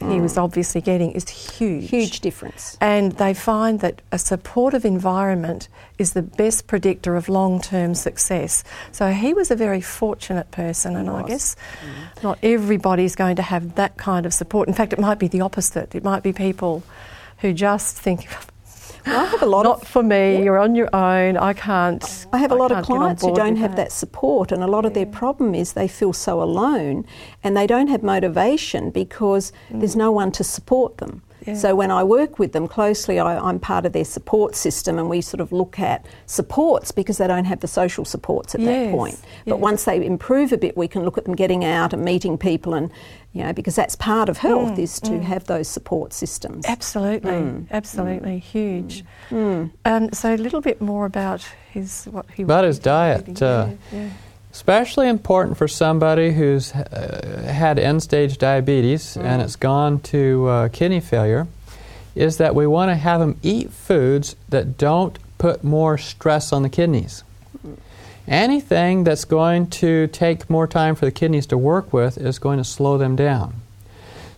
he 0.00 0.20
was 0.20 0.34
mm. 0.34 0.42
obviously 0.44 0.80
getting, 0.80 1.10
is 1.12 1.28
huge. 1.28 1.90
Huge 1.90 2.20
difference. 2.20 2.76
And 2.80 3.12
they 3.12 3.34
find 3.34 3.80
that 3.80 4.00
a 4.12 4.18
supportive 4.18 4.84
environment 4.84 5.68
is 5.98 6.12
the 6.12 6.22
best 6.22 6.68
predictor 6.68 7.16
of 7.16 7.28
long 7.28 7.60
term 7.60 7.94
success. 7.94 8.62
So 8.92 9.10
he 9.10 9.34
was 9.34 9.50
a 9.50 9.56
very 9.56 9.80
fortunate 9.80 10.50
person, 10.52 10.94
and 10.94 11.10
I 11.10 11.22
was. 11.22 11.28
guess 11.28 11.56
mm. 11.56 12.22
not 12.22 12.38
everybody's 12.44 13.16
going 13.16 13.36
to 13.36 13.42
have 13.42 13.74
that 13.74 13.96
kind 13.96 14.24
of 14.24 14.32
support. 14.32 14.68
In 14.68 14.74
fact, 14.74 14.92
it 14.92 15.00
might 15.00 15.18
be 15.18 15.28
the 15.28 15.40
opposite. 15.40 15.94
It 15.94 16.04
might 16.04 16.22
be 16.22 16.32
people 16.32 16.84
who 17.38 17.52
just 17.52 17.96
think, 17.96 18.28
I 19.06 19.24
have 19.24 19.42
a 19.42 19.46
lot 19.46 19.62
not 19.64 19.82
of 19.82 19.88
for 19.88 20.02
me, 20.02 20.42
you're 20.42 20.58
on 20.58 20.74
your 20.74 20.94
own, 20.94 21.36
I 21.36 21.52
can't. 21.52 22.26
I 22.32 22.38
have 22.38 22.52
a 22.52 22.54
lot 22.54 22.70
of 22.70 22.76
can't 22.76 22.86
get 22.86 22.92
on 22.92 22.98
clients 22.98 23.22
who 23.24 23.34
don't 23.34 23.56
have 23.56 23.76
that. 23.76 23.92
support, 23.92 24.52
and 24.52 24.62
a 24.62 24.66
lot 24.66 24.84
of 24.84 24.94
their 24.94 25.06
problem 25.06 25.54
is 25.54 25.72
they 25.72 25.88
feel 25.88 26.12
so 26.12 26.42
alone 26.42 27.06
and 27.42 27.56
they 27.56 27.66
don't 27.66 27.88
have 27.88 28.02
motivation 28.02 28.90
because 28.90 29.52
mm. 29.70 29.80
there's 29.80 29.96
no 29.96 30.12
one 30.12 30.30
to 30.32 30.44
support 30.44 30.98
them. 30.98 31.22
Yeah. 31.48 31.54
So 31.54 31.74
when 31.74 31.90
I 31.90 32.04
work 32.04 32.38
with 32.38 32.52
them 32.52 32.68
closely, 32.68 33.18
I, 33.18 33.38
I'm 33.38 33.58
part 33.58 33.86
of 33.86 33.92
their 33.92 34.04
support 34.04 34.54
system, 34.54 34.98
and 34.98 35.08
we 35.08 35.20
sort 35.20 35.40
of 35.40 35.50
look 35.52 35.78
at 35.78 36.04
supports 36.26 36.92
because 36.92 37.18
they 37.18 37.26
don't 37.26 37.44
have 37.46 37.60
the 37.60 37.68
social 37.68 38.04
supports 38.04 38.54
at 38.54 38.60
Yes, 38.60 38.68
that 38.68 38.90
point. 38.96 39.18
But 39.46 39.56
yeah. 39.56 39.62
once 39.62 39.84
they 39.84 40.04
improve 40.04 40.52
a 40.52 40.58
bit, 40.58 40.76
we 40.76 40.88
can 40.88 41.04
look 41.04 41.18
at 41.18 41.24
them 41.24 41.34
getting 41.34 41.64
out 41.64 41.92
and 41.92 42.04
meeting 42.04 42.38
people, 42.38 42.74
and 42.74 42.90
you 43.32 43.42
know 43.42 43.52
because 43.52 43.74
that's 43.76 43.96
part 43.96 44.28
of 44.28 44.38
health 44.38 44.72
Mm, 44.76 44.78
is 44.78 45.00
to 45.00 45.20
have 45.22 45.44
those 45.44 45.68
support 45.68 46.12
systems. 46.12 46.64
Absolutely, 46.66 47.32
Mm. 47.32 47.66
absolutely 47.70 48.38
huge. 48.38 49.04
Um, 49.30 50.12
so 50.12 50.34
a 50.34 50.36
little 50.36 50.60
bit 50.60 50.80
more 50.80 51.06
about 51.06 51.46
his 51.70 52.04
what 52.10 52.26
he 52.30 52.42
About 52.42 52.64
was 52.64 52.76
his 52.76 52.82
diet, 52.84 53.42
uh, 53.42 53.68
Yeah, 53.92 53.98
yeah. 54.00 54.08
Especially 54.58 55.06
important 55.06 55.56
for 55.56 55.68
somebody 55.68 56.32
who's 56.32 56.72
uh, 56.72 57.48
had 57.48 57.78
end 57.78 58.02
stage 58.02 58.38
diabetes 58.38 59.16
and 59.16 59.40
it's 59.40 59.54
gone 59.54 60.00
to 60.00 60.48
uh, 60.48 60.68
kidney 60.70 60.98
failure, 60.98 61.46
is 62.16 62.38
that 62.38 62.56
we 62.56 62.66
want 62.66 62.90
to 62.90 62.96
have 62.96 63.20
them 63.20 63.38
eat 63.44 63.70
foods 63.70 64.34
that 64.48 64.76
don't 64.76 65.16
put 65.38 65.62
more 65.62 65.96
stress 65.96 66.52
on 66.52 66.64
the 66.64 66.68
kidneys. 66.68 67.22
Anything 68.26 69.04
that's 69.04 69.24
going 69.24 69.70
to 69.70 70.08
take 70.08 70.50
more 70.50 70.66
time 70.66 70.96
for 70.96 71.04
the 71.04 71.12
kidneys 71.12 71.46
to 71.46 71.56
work 71.56 71.92
with 71.92 72.18
is 72.18 72.40
going 72.40 72.58
to 72.58 72.64
slow 72.64 72.98
them 72.98 73.14
down. 73.14 73.54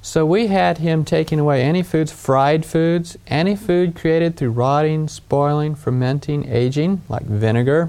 So 0.03 0.27
we 0.27 0.49
had 0.49 0.77
him 0.77 1.03
taking 1.03 1.41
away 1.41 1.63
any 1.63 1.83
foods, 1.83 2.13
fried 2.13 2.67
foods, 2.67 3.17
any 3.27 3.57
food 3.57 3.97
created 3.97 4.37
through 4.37 4.51
rotting, 4.51 5.09
spoiling, 5.09 5.75
fermenting, 5.75 6.47
aging, 6.47 7.01
like 7.09 7.25
vinegar, 7.25 7.89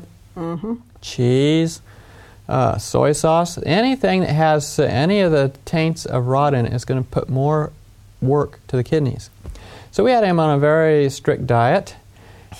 cheese, 1.01 1.81
uh, 2.51 2.77
soy 2.77 3.13
sauce, 3.13 3.57
anything 3.63 4.21
that 4.21 4.33
has 4.33 4.77
uh, 4.77 4.83
any 4.83 5.21
of 5.21 5.31
the 5.31 5.51
taints 5.63 6.05
of 6.05 6.27
rot 6.27 6.53
in 6.53 6.65
it 6.65 6.73
is 6.73 6.85
going 6.85 7.01
to 7.01 7.09
put 7.09 7.29
more 7.29 7.71
work 8.21 8.59
to 8.67 8.75
the 8.75 8.83
kidneys. 8.83 9.29
So 9.91 10.03
we 10.03 10.11
had 10.11 10.23
him 10.23 10.39
on 10.39 10.55
a 10.55 10.59
very 10.59 11.09
strict 11.09 11.47
diet. 11.47 11.95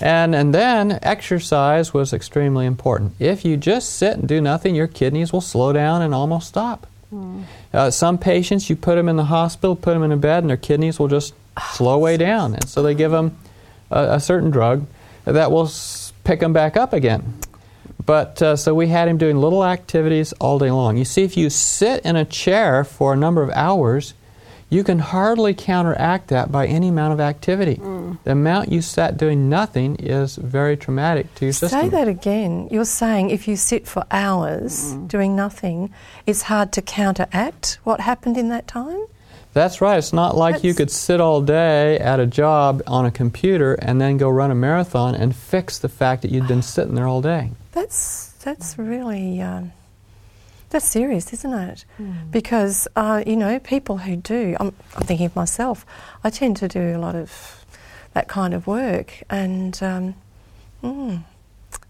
And, 0.00 0.34
and 0.34 0.54
then 0.54 0.98
exercise 1.02 1.92
was 1.92 2.12
extremely 2.12 2.64
important. 2.64 3.12
If 3.18 3.44
you 3.44 3.58
just 3.58 3.94
sit 3.96 4.16
and 4.16 4.26
do 4.26 4.40
nothing, 4.40 4.74
your 4.74 4.86
kidneys 4.88 5.32
will 5.32 5.42
slow 5.42 5.72
down 5.72 6.00
and 6.00 6.14
almost 6.14 6.48
stop. 6.48 6.86
Uh, 7.74 7.90
some 7.90 8.16
patients, 8.16 8.70
you 8.70 8.76
put 8.76 8.96
them 8.96 9.08
in 9.08 9.16
the 9.16 9.26
hospital, 9.26 9.76
put 9.76 9.92
them 9.92 10.02
in 10.02 10.10
a 10.10 10.16
bed, 10.16 10.42
and 10.42 10.48
their 10.48 10.56
kidneys 10.56 10.98
will 10.98 11.08
just 11.08 11.34
slow 11.74 11.98
way 11.98 12.16
down. 12.16 12.54
And 12.54 12.66
so 12.66 12.82
they 12.82 12.94
give 12.94 13.10
them 13.10 13.36
a, 13.90 14.14
a 14.14 14.20
certain 14.20 14.50
drug 14.50 14.86
that 15.26 15.50
will 15.52 15.66
s- 15.66 16.14
pick 16.24 16.40
them 16.40 16.54
back 16.54 16.76
up 16.78 16.94
again. 16.94 17.34
But 18.04 18.42
uh, 18.42 18.56
so 18.56 18.74
we 18.74 18.88
had 18.88 19.08
him 19.08 19.18
doing 19.18 19.36
little 19.36 19.64
activities 19.64 20.32
all 20.34 20.58
day 20.58 20.70
long. 20.70 20.96
You 20.96 21.04
see, 21.04 21.22
if 21.22 21.36
you 21.36 21.50
sit 21.50 22.04
in 22.04 22.16
a 22.16 22.24
chair 22.24 22.84
for 22.84 23.12
a 23.12 23.16
number 23.16 23.42
of 23.42 23.50
hours, 23.50 24.14
you 24.72 24.82
can 24.82 24.98
hardly 24.98 25.52
counteract 25.52 26.28
that 26.28 26.50
by 26.50 26.66
any 26.66 26.88
amount 26.88 27.12
of 27.12 27.20
activity. 27.20 27.74
The 28.24 28.32
amount 28.32 28.72
you 28.72 28.80
sat 28.80 29.18
doing 29.18 29.50
nothing 29.50 29.96
is 29.96 30.36
very 30.36 30.78
traumatic 30.78 31.34
to 31.34 31.44
your 31.44 31.52
Say 31.52 31.66
system. 31.66 31.80
Say 31.82 31.88
that 31.90 32.08
again. 32.08 32.68
You're 32.70 32.86
saying 32.86 33.28
if 33.28 33.46
you 33.46 33.56
sit 33.56 33.86
for 33.86 34.06
hours 34.10 34.94
doing 35.06 35.36
nothing, 35.36 35.92
it's 36.26 36.42
hard 36.42 36.72
to 36.72 36.80
counteract 36.80 37.80
what 37.84 38.00
happened 38.00 38.38
in 38.38 38.48
that 38.48 38.66
time? 38.66 39.04
That's 39.52 39.82
right. 39.82 39.98
It's 39.98 40.14
not 40.14 40.38
like 40.38 40.64
you 40.64 40.72
could 40.72 40.90
sit 40.90 41.20
all 41.20 41.42
day 41.42 41.98
at 41.98 42.18
a 42.18 42.26
job 42.26 42.82
on 42.86 43.04
a 43.04 43.10
computer 43.10 43.74
and 43.74 44.00
then 44.00 44.16
go 44.16 44.30
run 44.30 44.50
a 44.50 44.54
marathon 44.54 45.14
and 45.14 45.36
fix 45.36 45.78
the 45.78 45.90
fact 45.90 46.22
that 46.22 46.30
you'd 46.30 46.48
been 46.48 46.62
sitting 46.74 46.94
there 46.94 47.06
all 47.06 47.20
day. 47.20 47.50
That's 47.72 48.32
that's 48.44 48.78
really 48.78 49.40
um, 49.40 49.72
that's 50.70 50.86
serious, 50.86 51.32
isn't 51.32 51.52
it? 51.52 51.84
Because 52.30 52.88
uh, 52.96 53.22
you 53.26 53.36
know 53.36 53.58
people 53.58 53.98
who 53.98 54.16
do. 54.16 54.56
I'm, 54.60 54.74
I'm 54.94 55.02
thinking 55.02 55.26
of 55.26 55.36
myself. 55.36 55.84
I 56.22 56.30
tend 56.30 56.56
to 56.58 56.68
do 56.68 56.96
a 56.96 56.98
lot 56.98 57.14
of 57.14 57.64
that 58.14 58.28
kind 58.28 58.54
of 58.54 58.66
work, 58.66 59.22
and 59.30 59.82
um, 59.82 60.14
mm, 60.82 61.24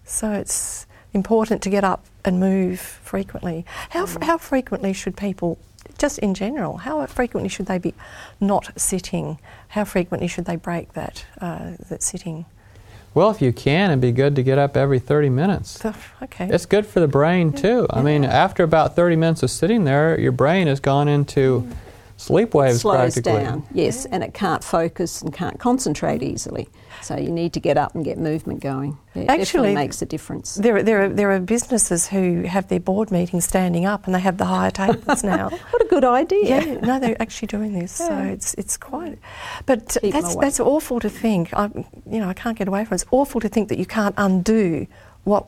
so 0.04 0.32
it's 0.32 0.86
important 1.12 1.62
to 1.62 1.70
get 1.70 1.84
up 1.84 2.04
and 2.24 2.38
move 2.38 2.80
frequently. 2.80 3.64
How 3.90 4.04
f 4.04 4.16
how 4.22 4.38
frequently 4.38 4.92
should 4.92 5.16
people? 5.16 5.58
Just 5.98 6.18
in 6.20 6.34
general, 6.34 6.78
how 6.78 7.04
frequently 7.06 7.48
should 7.48 7.66
they 7.66 7.78
be 7.78 7.92
not 8.40 8.70
sitting? 8.80 9.38
How 9.68 9.84
frequently 9.84 10.28
should 10.28 10.44
they 10.44 10.56
break 10.56 10.92
that 10.94 11.24
uh, 11.40 11.72
that 11.88 12.02
sitting? 12.02 12.46
Well, 13.14 13.30
if 13.30 13.42
you 13.42 13.52
can, 13.52 13.90
it'd 13.90 14.00
be 14.00 14.12
good 14.12 14.36
to 14.36 14.42
get 14.42 14.58
up 14.58 14.76
every 14.76 14.98
30 14.98 15.28
minutes. 15.28 15.84
Okay. 16.22 16.48
It's 16.48 16.64
good 16.64 16.86
for 16.86 17.00
the 17.00 17.08
brain, 17.08 17.52
too. 17.52 17.86
I 17.90 18.00
mean, 18.00 18.24
after 18.24 18.62
about 18.62 18.96
30 18.96 19.16
minutes 19.16 19.42
of 19.42 19.50
sitting 19.50 19.84
there, 19.84 20.18
your 20.18 20.32
brain 20.32 20.66
has 20.66 20.80
gone 20.80 21.08
into 21.08 21.62
mm. 21.62 21.76
sleep 22.16 22.54
waves 22.54 22.80
slows 22.80 23.14
practically. 23.14 23.44
down, 23.44 23.66
yes, 23.72 24.06
and 24.06 24.24
it 24.24 24.32
can't 24.32 24.64
focus 24.64 25.20
and 25.20 25.32
can't 25.32 25.58
concentrate 25.58 26.22
easily. 26.22 26.68
So 27.00 27.16
you 27.16 27.30
need 27.30 27.52
to 27.54 27.60
get 27.60 27.76
up 27.78 27.94
and 27.94 28.04
get 28.04 28.18
movement 28.18 28.60
going. 28.60 28.98
It 29.14 29.28
Actually, 29.28 29.74
makes 29.74 30.02
a 30.02 30.06
difference. 30.06 30.54
There, 30.56 30.76
are- 30.76 30.82
there, 30.82 31.04
are, 31.04 31.08
there 31.08 31.30
are 31.32 31.40
businesses 31.40 32.08
who 32.08 32.42
have 32.42 32.68
their 32.68 32.80
board 32.80 33.10
meetings 33.10 33.44
standing 33.44 33.86
up 33.86 34.06
and 34.06 34.14
they 34.14 34.20
have 34.20 34.36
the 34.38 34.44
higher 34.44 34.70
tables 34.82 35.24
now. 35.24 35.48
What 35.48 35.82
a 35.82 35.86
good 35.86 36.04
idea. 36.04 36.44
Yeah, 36.64 36.80
no, 36.80 36.98
they're 37.00 37.20
actually 37.20 37.48
doing 37.48 37.72
this, 37.72 37.92
so 37.92 38.18
it's 38.18 38.54
it's 38.54 38.76
quite. 38.76 39.18
But 39.66 39.96
Keep 40.00 40.14
'em 40.14 40.22
that's 40.22 40.36
that's 40.36 40.60
awful 40.60 41.00
to 41.00 41.08
think. 41.08 41.52
I, 41.54 41.70
you 42.10 42.20
know, 42.20 42.28
I 42.28 42.34
can't 42.34 42.56
get 42.58 42.68
away 42.68 42.84
from 42.84 42.94
it. 42.94 43.02
It's 43.02 43.06
awful 43.10 43.40
to 43.40 43.48
think 43.48 43.68
that 43.68 43.78
you 43.78 43.86
can't 43.86 44.14
undo 44.18 44.86
what 45.24 45.46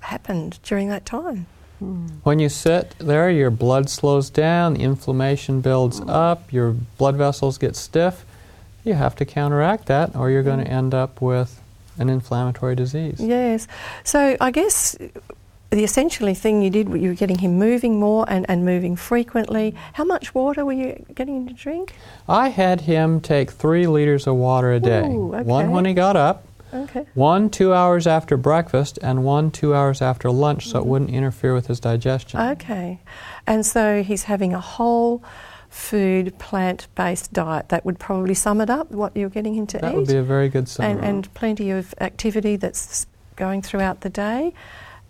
happened 0.00 0.58
during 0.62 0.88
that 0.88 1.04
time. 1.04 1.46
Hmm. 1.78 2.06
When 2.22 2.38
you 2.38 2.48
sit 2.48 2.94
there, 2.98 3.28
your 3.30 3.50
blood 3.50 3.90
slows 3.90 4.30
down, 4.30 4.74
the 4.74 4.80
inflammation 4.82 5.60
builds 5.60 6.00
up, 6.08 6.52
your 6.52 6.72
blood 6.96 7.16
vessels 7.16 7.58
get 7.58 7.76
stiff. 7.76 8.24
You 8.86 8.94
have 8.94 9.16
to 9.16 9.24
counteract 9.24 9.86
that, 9.86 10.14
or 10.14 10.30
you're 10.30 10.44
going 10.44 10.64
to 10.64 10.70
mm. 10.70 10.72
end 10.72 10.94
up 10.94 11.20
with 11.20 11.60
an 11.98 12.08
inflammatory 12.08 12.76
disease. 12.76 13.18
Yes. 13.18 13.66
So 14.04 14.36
I 14.40 14.50
guess 14.50 14.96
the 15.70 15.82
essentially 15.82 16.34
thing 16.34 16.62
you 16.62 16.70
did, 16.70 16.88
you 16.88 17.08
were 17.08 17.14
getting 17.14 17.38
him 17.38 17.58
moving 17.58 17.98
more 17.98 18.24
and, 18.28 18.46
and 18.48 18.64
moving 18.64 18.94
frequently. 18.94 19.74
How 19.94 20.04
much 20.04 20.34
water 20.34 20.64
were 20.64 20.72
you 20.72 21.04
getting 21.14 21.36
him 21.36 21.48
to 21.48 21.54
drink? 21.54 21.94
I 22.28 22.50
had 22.50 22.82
him 22.82 23.20
take 23.20 23.50
three 23.50 23.88
liters 23.88 24.28
of 24.28 24.36
water 24.36 24.72
a 24.72 24.80
day. 24.80 25.08
Ooh, 25.08 25.34
okay. 25.34 25.42
One 25.42 25.72
when 25.72 25.84
he 25.84 25.92
got 25.92 26.16
up, 26.16 26.44
Okay. 26.72 27.06
one 27.14 27.48
two 27.48 27.72
hours 27.72 28.06
after 28.06 28.36
breakfast, 28.36 28.98
and 29.02 29.24
one 29.24 29.50
two 29.50 29.74
hours 29.74 30.02
after 30.02 30.30
lunch, 30.30 30.68
so 30.68 30.78
it 30.78 30.80
mm-hmm. 30.82 30.90
wouldn't 30.90 31.10
interfere 31.10 31.54
with 31.54 31.68
his 31.68 31.80
digestion. 31.80 32.40
Okay. 32.40 33.00
And 33.46 33.64
so 33.64 34.02
he's 34.02 34.24
having 34.24 34.52
a 34.52 34.60
whole 34.60 35.22
food, 35.76 36.36
plant 36.38 36.88
based 36.94 37.32
diet. 37.32 37.68
That 37.68 37.84
would 37.84 37.98
probably 37.98 38.34
sum 38.34 38.60
it 38.60 38.70
up, 38.70 38.90
what 38.90 39.14
you're 39.16 39.28
getting 39.28 39.54
him 39.54 39.66
to 39.68 39.78
that 39.78 39.92
eat. 39.92 39.96
would 39.96 40.08
be 40.08 40.16
a 40.16 40.22
very 40.22 40.48
good 40.48 40.60
and, 40.60 40.68
summary. 40.68 41.06
and 41.06 41.34
plenty 41.34 41.70
of 41.70 41.94
activity 42.00 42.56
that's 42.56 43.06
going 43.36 43.62
throughout 43.62 44.00
the 44.00 44.08
day. 44.10 44.54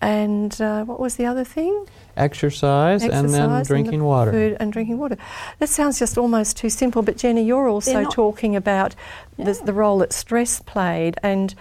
and 0.00 0.60
uh, 0.60 0.84
what 0.84 1.00
was 1.00 1.16
the 1.16 1.24
other 1.24 1.44
thing? 1.44 1.86
Exercise, 2.16 3.02
and 3.02 3.12
then 3.30 3.42
Exercise 3.42 3.66
drinking 3.66 4.00
the 4.00 4.04
water. 4.04 4.32
Food 4.32 4.56
and 4.60 4.72
drinking 4.72 4.98
water. 4.98 5.16
That 5.58 5.68
sounds 5.68 5.98
just 5.98 6.18
almost 6.18 6.56
too 6.56 6.68
simple. 6.68 7.02
But 7.02 7.16
Jenny, 7.16 7.44
you're 7.44 7.68
also 7.68 8.04
talking 8.04 8.56
about 8.56 8.94
the, 9.38 9.52
the 9.64 9.72
role 9.72 9.98
that 9.98 10.12
stress 10.12 10.60
played, 10.60 11.16
and 11.22 11.54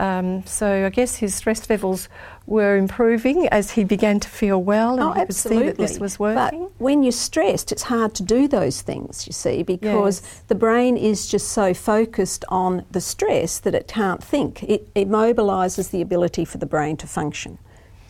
um, 0.00 0.44
so 0.46 0.86
I 0.86 0.90
guess 0.90 1.16
his 1.16 1.34
stress 1.34 1.68
levels 1.70 2.08
were 2.46 2.76
improving 2.76 3.46
as 3.48 3.70
he 3.72 3.84
began 3.84 4.18
to 4.20 4.28
feel 4.28 4.62
well, 4.62 4.94
and 4.94 5.02
Oh, 5.02 5.12
he 5.12 5.26
could 5.26 5.34
see 5.34 5.62
that 5.64 5.76
this 5.78 5.98
was 5.98 6.18
working. 6.18 6.60
But 6.64 6.72
when 6.80 7.02
you're 7.02 7.12
stressed, 7.12 7.70
it's 7.72 7.84
hard 7.84 8.14
to 8.16 8.22
do 8.22 8.48
those 8.48 8.82
things, 8.82 9.26
you 9.26 9.32
see, 9.32 9.62
because 9.62 10.22
Yes. 10.22 10.42
the 10.48 10.54
brain 10.54 10.96
is 10.96 11.26
just 11.26 11.48
so 11.48 11.72
focused 11.74 12.44
on 12.48 12.84
the 12.90 13.00
stress 13.00 13.58
that 13.60 13.74
it 13.74 13.86
can't 13.86 14.22
think. 14.24 14.62
It 14.64 14.88
immobilises 14.94 15.88
the 15.90 16.00
ability 16.02 16.44
for 16.44 16.58
the 16.58 16.66
brain 16.66 16.96
to 16.98 17.06
function. 17.06 17.58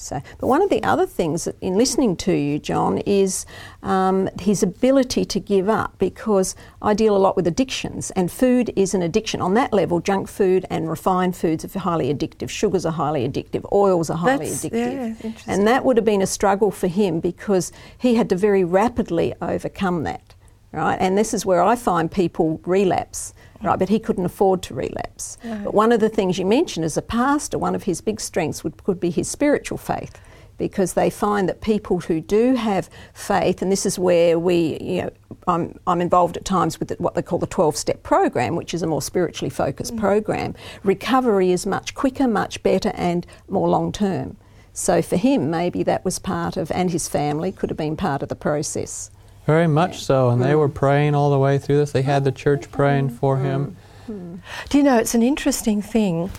So, 0.03 0.21
but 0.39 0.47
one 0.49 0.63
of 0.63 0.69
the 0.71 0.83
other 0.83 1.07
things 1.07 1.49
in 1.61 1.77
listening 1.77 2.17
to 2.17 2.33
you, 2.33 2.59
John, 2.59 2.99
is 2.99 3.47
um, 3.83 4.29
his 4.41 4.63
ability 4.63 5.25
to 5.27 5.41
give 5.41 5.69
up 5.69 5.97
because 5.99 6.55
I 6.81 6.93
deal 6.95 7.17
a 7.17 7.19
lot 7.19 7.37
with 7.37 7.47
addictions, 7.47 8.11
and 8.13 8.31
food 8.31 8.73
is 8.77 8.95
an 8.95 9.03
addiction. 9.03 9.41
On 9.41 9.55
that 9.55 9.73
level, 9.73 10.01
junk 10.01 10.29
food 10.29 10.67
and 10.71 10.91
refined 10.91 11.37
foods 11.37 11.65
are 11.65 11.79
highly 11.79 12.13
addictive. 12.13 12.49
Sugars 12.51 12.85
are 12.85 12.93
highly 12.93 13.27
addictive. 13.29 13.65
Oils 13.73 14.11
are 14.11 14.17
highly 14.17 14.47
That's- 14.51 14.65
addictive. 14.65 15.23
yeah, 15.25 15.33
and 15.47 15.67
that 15.67 15.85
would 15.85 15.97
have 15.97 16.05
been 16.05 16.23
a 16.23 16.27
struggle 16.27 16.71
for 16.71 16.89
him 16.89 17.21
because 17.21 17.71
he 17.97 18.17
had 18.17 18.29
to 18.31 18.37
very 18.37 18.65
rapidly 18.65 19.35
overcome 19.41 20.03
that, 20.05 20.35
right? 20.73 20.97
And 21.01 21.17
this 21.17 21.33
is 21.33 21.47
where 21.47 21.63
I 21.63 21.77
find 21.77 22.11
people 22.11 22.61
relapse, 22.65 23.35
right? 23.63 23.79
But 23.79 23.89
he 23.89 23.99
couldn't 23.99 24.25
afford 24.25 24.63
to 24.65 24.75
relapse. 24.75 25.39
But 25.65 25.75
one 25.75 25.93
of 25.93 26.01
the 26.01 26.09
things 26.09 26.39
you 26.39 26.47
mentioned 26.47 26.85
as 26.85 26.97
a 26.97 27.03
pastor, 27.03 27.59
one 27.59 27.75
of 27.75 27.85
his 27.85 28.01
big 28.01 28.21
strengths 28.21 28.65
would, 28.65 28.83
could 28.85 29.01
be 29.01 29.11
his 29.11 29.29
spiritual 29.29 29.79
faith. 29.79 30.21
Because 30.59 30.93
they 30.93 31.11
find 31.11 31.49
that 31.49 31.61
people 31.61 32.01
who 32.01 32.21
do 32.21 32.55
have 32.55 32.89
faith, 33.15 33.63
and 33.63 33.73
this 33.73 33.85
is 33.85 33.99
where 33.99 34.39
we, 34.39 34.79
you 34.81 35.03
know, 35.03 35.11
I'm, 35.49 35.79
I'm 35.89 36.01
involved 36.01 36.37
at 36.37 36.45
times 36.45 36.79
with 36.79 36.93
what 37.01 37.15
they 37.15 37.23
call 37.23 37.39
the 37.39 37.49
12 37.49 37.77
step 37.77 38.03
program, 38.03 38.55
which 38.55 38.73
is 38.75 38.83
a 38.83 38.87
more 38.87 39.03
spiritually 39.03 39.51
focused 39.51 39.97
mm. 39.97 39.99
program. 39.99 40.55
Recovery 40.85 41.51
is 41.51 41.67
much 41.67 41.95
quicker, 41.95 42.29
much 42.29 42.63
better, 42.63 42.93
and 42.95 43.27
more 43.49 43.69
long 43.69 43.91
term. 43.91 44.37
So 44.73 45.03
for 45.03 45.17
him, 45.17 45.51
maybe 45.51 45.83
that 45.83 46.05
was 46.05 46.19
part 46.19 46.57
of, 46.57 46.71
and 46.71 46.91
his 46.91 47.09
family 47.09 47.53
could 47.53 47.71
have 47.71 47.77
been 47.77 47.97
part 47.97 48.23
of 48.23 48.29
the 48.29 48.37
process. 48.37 49.11
Very 49.47 49.67
much 49.67 50.05
so, 50.05 50.31
and 50.31 50.43
they 50.43 50.55
were 50.55 50.69
mm. 50.69 50.75
praying 50.75 51.15
all 51.15 51.31
the 51.31 51.39
way 51.39 51.59
through 51.59 51.79
this. 51.79 51.93
They 51.93 52.03
had 52.03 52.25
the 52.25 52.33
church 52.33 52.63
mm-hmm. 52.63 52.73
praying 52.73 53.11
for 53.11 53.39
him. 53.39 53.77
Mm-hmm. 54.09 54.37
Do 54.69 54.79
you 54.79 54.85
know, 54.85 54.99
it's 54.99 55.15
an 55.15 55.23
interesting 55.23 55.83
thing, 55.83 56.31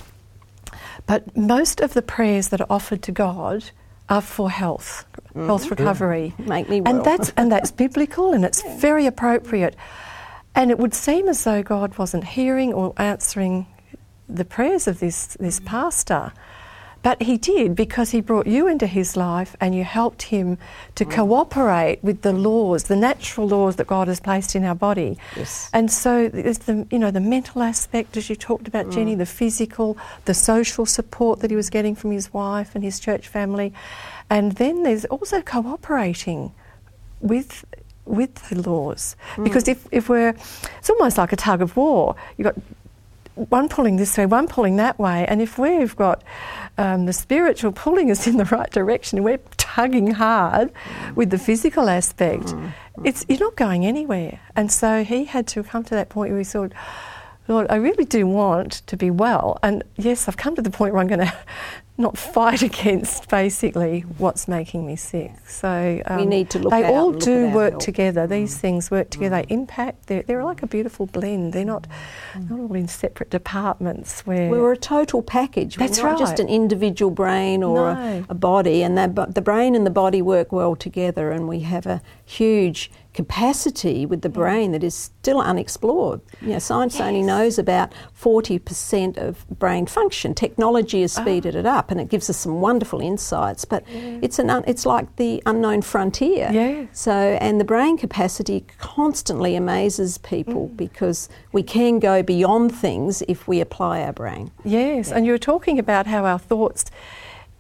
but 1.05 1.35
most 1.35 1.81
of 1.81 1.93
the 1.93 2.01
prayers 2.01 2.49
that 2.49 2.61
are 2.61 2.67
offered 2.69 3.01
to 3.03 3.11
God 3.11 3.65
are 4.09 4.21
for 4.21 4.49
health, 4.49 5.05
mm-hmm. 5.29 5.45
health 5.45 5.69
recovery. 5.69 6.33
Make 6.37 6.69
me 6.69 6.81
well. 6.81 6.95
And 6.95 7.05
that's, 7.05 7.33
and 7.35 7.51
that's 7.51 7.71
biblical 7.83 8.33
and 8.33 8.45
it's 8.45 8.61
very 8.79 9.05
appropriate. 9.05 9.75
And 10.55 10.71
it 10.71 10.77
would 10.77 10.93
seem 10.93 11.27
as 11.27 11.43
though 11.43 11.63
God 11.63 11.97
wasn't 11.97 12.23
hearing 12.23 12.73
or 12.73 12.93
answering 12.97 13.65
the 14.29 14.45
prayers 14.45 14.87
of 14.87 14.99
this, 14.99 15.35
this 15.39 15.59
mm. 15.59 15.65
pastor. 15.65 16.31
But 17.03 17.21
he 17.21 17.37
did 17.37 17.75
because 17.75 18.11
he 18.11 18.21
brought 18.21 18.47
you 18.47 18.67
into 18.67 18.87
his 18.87 19.15
life 19.17 19.55
and 19.59 19.75
you 19.75 19.83
helped 19.83 20.23
him 20.23 20.57
to 20.95 21.05
mm. 21.05 21.11
cooperate 21.11 21.99
with 22.01 22.21
the 22.21 22.31
laws, 22.33 22.85
the 22.85 22.95
natural 22.95 23.47
laws 23.47 23.75
that 23.75 23.87
God 23.87 24.07
has 24.07 24.21
placed 24.21 24.55
in 24.55 24.63
our 24.63 24.73
body. 24.73 25.17
Yes. 25.35 25.69
And 25.73 25.91
so 25.91 26.29
there's 26.29 26.59
the 26.59 26.87
you 26.89 26.97
know 26.97 27.11
the 27.11 27.19
mental 27.19 27.61
aspect, 27.61 28.15
as 28.17 28.29
you 28.29 28.35
talked 28.35 28.67
about, 28.67 28.87
mm. 28.87 28.93
Jenny, 28.93 29.15
the 29.15 29.25
physical, 29.25 29.97
the 30.25 30.33
social 30.33 30.85
support 30.85 31.41
that 31.41 31.51
he 31.51 31.57
was 31.57 31.69
getting 31.69 31.93
from 31.93 32.11
his 32.11 32.33
wife 32.33 32.73
and 32.73 32.83
his 32.83 32.99
church 32.99 33.27
family, 33.27 33.73
and 34.29 34.53
then 34.53 34.83
there's 34.83 35.05
also 35.05 35.41
cooperating 35.41 36.53
with 37.19 37.65
with 38.05 38.33
the 38.49 38.61
laws. 38.61 39.15
Mm. 39.35 39.43
Because 39.43 39.67
if, 39.67 39.87
if 39.91 40.07
we're 40.07 40.35
it's 40.79 40.89
almost 40.89 41.17
like 41.17 41.33
a 41.33 41.37
tug 41.37 41.61
of 41.61 41.75
war. 41.75 42.15
You've 42.37 42.45
got 42.45 42.55
one 43.35 43.67
pulling 43.67 43.95
this 43.95 44.17
way 44.17 44.25
one 44.25 44.47
pulling 44.47 44.75
that 44.75 44.97
way 44.99 45.25
and 45.27 45.41
if 45.41 45.57
we've 45.57 45.95
got 45.95 46.23
um, 46.77 47.05
the 47.05 47.13
spiritual 47.13 47.71
pulling 47.71 48.11
us 48.11 48.27
in 48.27 48.37
the 48.37 48.45
right 48.45 48.71
direction 48.71 49.17
and 49.17 49.25
we're 49.25 49.39
tugging 49.57 50.11
hard 50.11 50.71
with 51.15 51.29
the 51.29 51.37
physical 51.37 51.89
aspect 51.89 52.53
it's 53.03 53.25
you're 53.27 53.39
not 53.39 53.55
going 53.55 53.85
anywhere. 53.85 54.39
And 54.55 54.71
so 54.71 55.03
he 55.03 55.25
had 55.25 55.47
to 55.47 55.63
come 55.63 55.83
to 55.85 55.95
that 55.95 56.09
point 56.09 56.31
where 56.31 56.39
he 56.39 56.45
thought 56.45 56.73
Lord, 57.47 57.67
I 57.69 57.75
really 57.75 58.05
do 58.05 58.25
want 58.25 58.71
to 58.87 58.95
be 58.95 59.11
well. 59.11 59.59
And 59.61 59.83
yes, 59.97 60.27
I've 60.27 60.37
come 60.37 60.55
to 60.55 60.61
the 60.61 60.69
point 60.69 60.93
where 60.93 61.01
I'm 61.01 61.07
going 61.07 61.19
to 61.27 61.33
not 61.97 62.17
fight 62.17 62.61
against 62.63 63.29
basically 63.29 64.01
what's 64.17 64.47
making 64.47 64.85
me 64.85 64.95
sick. 64.95 65.31
So 65.45 66.01
um, 66.05 66.27
need 66.27 66.49
to 66.51 66.59
look 66.59 66.71
They 66.71 66.85
all 66.85 67.11
do 67.11 67.49
work 67.49 67.73
help. 67.73 67.83
together. 67.83 68.25
These 68.25 68.55
mm. 68.57 68.59
things 68.59 68.91
work 68.91 69.09
together. 69.09 69.41
They 69.41 69.53
impact. 69.53 70.07
They're, 70.07 70.23
they're 70.23 70.43
like 70.43 70.63
a 70.63 70.67
beautiful 70.67 71.05
blend. 71.05 71.53
They're 71.53 71.65
not 71.65 71.87
mm. 72.33 72.49
not 72.49 72.59
all 72.59 72.73
in 72.75 72.87
separate 72.87 73.29
departments 73.29 74.25
where. 74.25 74.49
We're 74.49 74.71
a 74.71 74.77
total 74.77 75.21
package. 75.21 75.75
That's 75.75 76.01
We're 76.01 76.09
not 76.09 76.19
just 76.19 76.39
an 76.39 76.47
individual 76.47 77.11
brain 77.11 77.61
or 77.61 77.93
No. 77.93 77.99
a, 77.99 78.25
a 78.29 78.35
body, 78.35 78.81
and 78.81 78.97
that, 78.97 79.13
but 79.13 79.35
the 79.35 79.41
brain 79.41 79.75
and 79.75 79.85
the 79.85 79.91
body 79.91 80.21
work 80.21 80.51
well 80.51 80.75
together, 80.75 81.31
and 81.31 81.47
we 81.47 81.59
have 81.59 81.85
a 81.85 82.01
huge 82.25 82.89
capacity 83.13 84.05
with 84.05 84.21
the 84.21 84.29
brain 84.29 84.71
that 84.71 84.83
is 84.83 84.95
still 84.95 85.39
unexplored. 85.39 86.21
You 86.41 86.53
know, 86.53 86.59
science 86.59 86.99
only 86.99 87.21
knows 87.21 87.59
about 87.59 87.93
40% 88.19 89.17
of 89.17 89.47
brain 89.59 89.85
function. 89.85 90.33
Technology 90.33 91.01
has 91.01 91.13
speeded 91.13 91.55
it 91.55 91.65
up, 91.65 91.91
and 91.91 92.01
it 92.01 92.09
gives 92.09 92.29
us 92.29 92.37
some 92.37 92.59
wonderful 92.59 92.99
insights. 92.99 93.65
But 93.65 93.83
it's 93.87 94.39
an 94.39 94.49
un, 94.49 94.63
it's 94.67 94.85
like 94.85 95.15
the 95.17 95.41
unknown 95.45 95.81
frontier. 95.83 96.49
Yeah. 96.51 96.85
So, 96.91 97.11
and 97.13 97.59
the 97.59 97.65
brain 97.65 97.97
capacity 97.97 98.65
constantly 98.79 99.55
amazes 99.55 100.17
people 100.17 100.67
because 100.69 101.29
we 101.51 101.63
can 101.63 101.99
go 101.99 102.23
beyond 102.23 102.73
things 102.73 103.21
if 103.27 103.47
we 103.47 103.61
apply 103.61 104.01
our 104.01 104.13
brain. 104.13 104.51
Yes, 104.63 105.11
and 105.11 105.25
you 105.25 105.31
were 105.31 105.37
talking 105.37 105.77
about 105.77 106.07
how 106.07 106.25
our 106.25 106.39
thoughts 106.39 106.85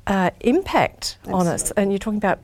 uh, 0.07 0.31
impact 0.41 1.17
on 1.27 1.47
us, 1.47 1.71
and 1.71 1.91
you're 1.91 1.99
talking 1.99 2.17
about 2.17 2.39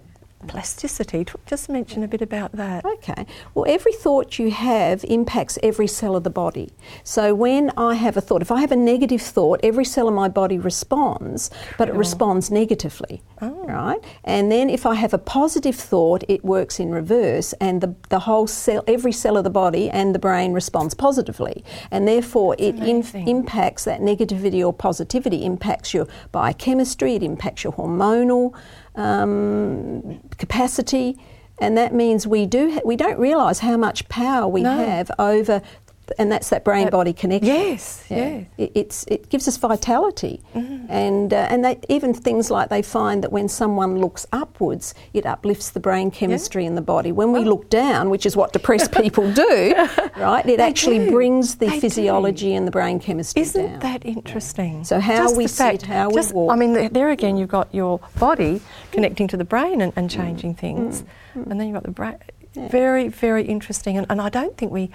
plasticity. 0.48 1.26
Just 1.46 1.70
mention 1.70 2.04
a 2.04 2.08
bit 2.08 2.22
about 2.22 2.52
that. 2.54 2.86
Okay. 2.86 3.26
Well, 3.54 3.66
every 3.68 3.94
thought 3.94 4.40
you 4.40 4.52
have 4.52 5.04
impacts 5.06 5.60
every 5.62 5.88
cell 5.88 6.16
of 6.16 6.24
the 6.24 6.30
body. 6.30 6.70
So 7.04 7.34
when 7.34 7.72
I 7.78 7.96
have 7.96 8.18
a 8.18 8.22
thought, 8.22 8.42
if 8.42 8.52
I 8.52 8.62
have 8.62 8.72
a 8.72 8.76
negative 8.76 9.22
thought, 9.22 9.60
every 9.64 9.86
cell 9.86 10.08
of 10.08 10.14
my 10.14 10.30
body 10.30 10.58
responds, 10.58 11.52
but 11.78 11.90
it 11.90 11.96
responds 11.96 12.50
negatively. 12.50 13.22
Oh. 13.42 13.66
Right? 13.66 14.00
And 14.24 14.52
then 14.52 14.70
if 14.70 14.86
I 14.86 14.96
have 14.96 15.14
a 15.14 15.18
positive 15.18 15.76
thought, 15.76 16.24
it 16.28 16.44
works 16.44 16.80
in 16.80 16.92
reverse, 16.92 17.54
and 17.54 17.82
the, 17.82 17.96
the 18.10 18.20
whole 18.20 18.48
cell, 18.48 18.84
every 18.88 19.12
cell 19.12 19.38
of 19.38 19.44
the 19.44 19.50
body 19.50 19.90
and 19.90 20.14
the 20.16 20.20
brain 20.20 20.54
responds 20.54 20.94
positively. 20.94 21.64
And 21.92 22.08
therefore, 22.08 22.56
it 22.58 22.76
in, 22.76 23.04
impacts 23.28 23.86
that 23.86 24.02
negativity 24.02 24.66
or 24.66 24.74
positivity, 24.74 25.46
impacts 25.46 25.94
your 25.94 26.08
biochemistry, 26.32 27.16
it 27.16 27.24
impacts 27.24 27.64
your 27.64 27.74
hormonal 27.74 28.56
um, 28.96 30.20
capacity, 30.38 31.18
and 31.60 31.78
that 31.78 31.94
means 31.94 32.26
we 32.28 32.46
do 32.46 32.72
ha- 32.74 32.82
we 32.86 32.96
don't 32.96 33.20
realise 33.20 33.60
how 33.60 33.78
much 33.78 34.08
power 34.10 34.48
we 34.48 34.62
No. 34.64 34.76
have 34.78 35.12
over, 35.20 35.62
and 36.18 36.32
that's 36.32 36.50
that 36.50 36.64
brain 36.64 36.90
body 36.90 37.14
connection. 37.14 37.48
Yes, 37.54 38.04
yeah. 38.10 38.44
It, 38.58 38.72
it's 38.76 39.04
it 39.08 39.30
gives 39.30 39.48
us 39.48 39.58
vitality, 39.58 40.42
Mm-hmm. 40.56 40.86
and 40.90 41.34
uh, 41.34 41.48
and 41.50 41.64
they, 41.64 41.80
even 41.90 42.14
things 42.14 42.50
like 42.50 42.70
they 42.70 42.82
find 42.82 43.24
that 43.24 43.32
when 43.32 43.48
someone 43.48 44.00
looks 44.00 44.26
upwards, 44.32 44.94
it 45.14 45.26
uplifts 45.26 45.70
the 45.70 45.80
brain 45.80 46.10
chemistry 46.12 46.66
in 46.66 46.76
the 46.76 46.82
body. 46.82 47.12
When 47.12 47.32
we 47.32 47.42
look 47.42 47.70
down, 47.70 48.10
which 48.10 48.26
is 48.26 48.36
what 48.36 48.54
depressed 48.54 48.92
people 48.92 49.32
do, 49.34 49.74
right? 50.18 50.46
It 50.46 50.60
actually 50.60 51.00
do. 51.00 51.12
brings 51.12 51.56
the 51.56 51.68
They 51.68 51.74
do. 51.76 51.82
physiology 51.82 52.54
and 52.56 52.66
the 52.68 52.72
brain 52.72 53.00
chemistry 53.00 53.42
Isn't 53.44 53.66
down. 53.66 53.80
that 53.80 54.06
interesting? 54.06 54.84
So 54.84 55.00
how 55.00 55.18
Just 55.24 55.38
we 55.38 55.44
the 55.44 55.50
sit, 55.50 55.64
fact- 55.64 55.82
how 55.84 56.10
we 56.10 56.22
walk. 56.32 56.52
I 56.52 56.56
mean, 56.56 56.92
there 56.94 57.10
again, 57.10 57.38
you've 57.38 57.50
got 57.50 57.74
your 57.74 58.00
body 58.20 58.62
connecting 58.92 59.28
to 59.30 59.38
the 59.38 59.46
brain 59.46 59.82
and, 59.82 59.94
and 59.96 60.10
changing 60.10 60.56
things, 60.56 61.04
and 61.36 61.60
then 61.60 61.68
you've 61.68 61.74
got 61.76 61.84
the 61.84 61.92
brain. 61.92 62.18
Very, 62.56 63.08
very 63.10 63.44
interesting, 63.46 63.96
and, 63.98 64.08
and 64.10 64.20
I 64.20 64.30
don't 64.30 64.58
think 64.58 64.72
we 64.72 64.90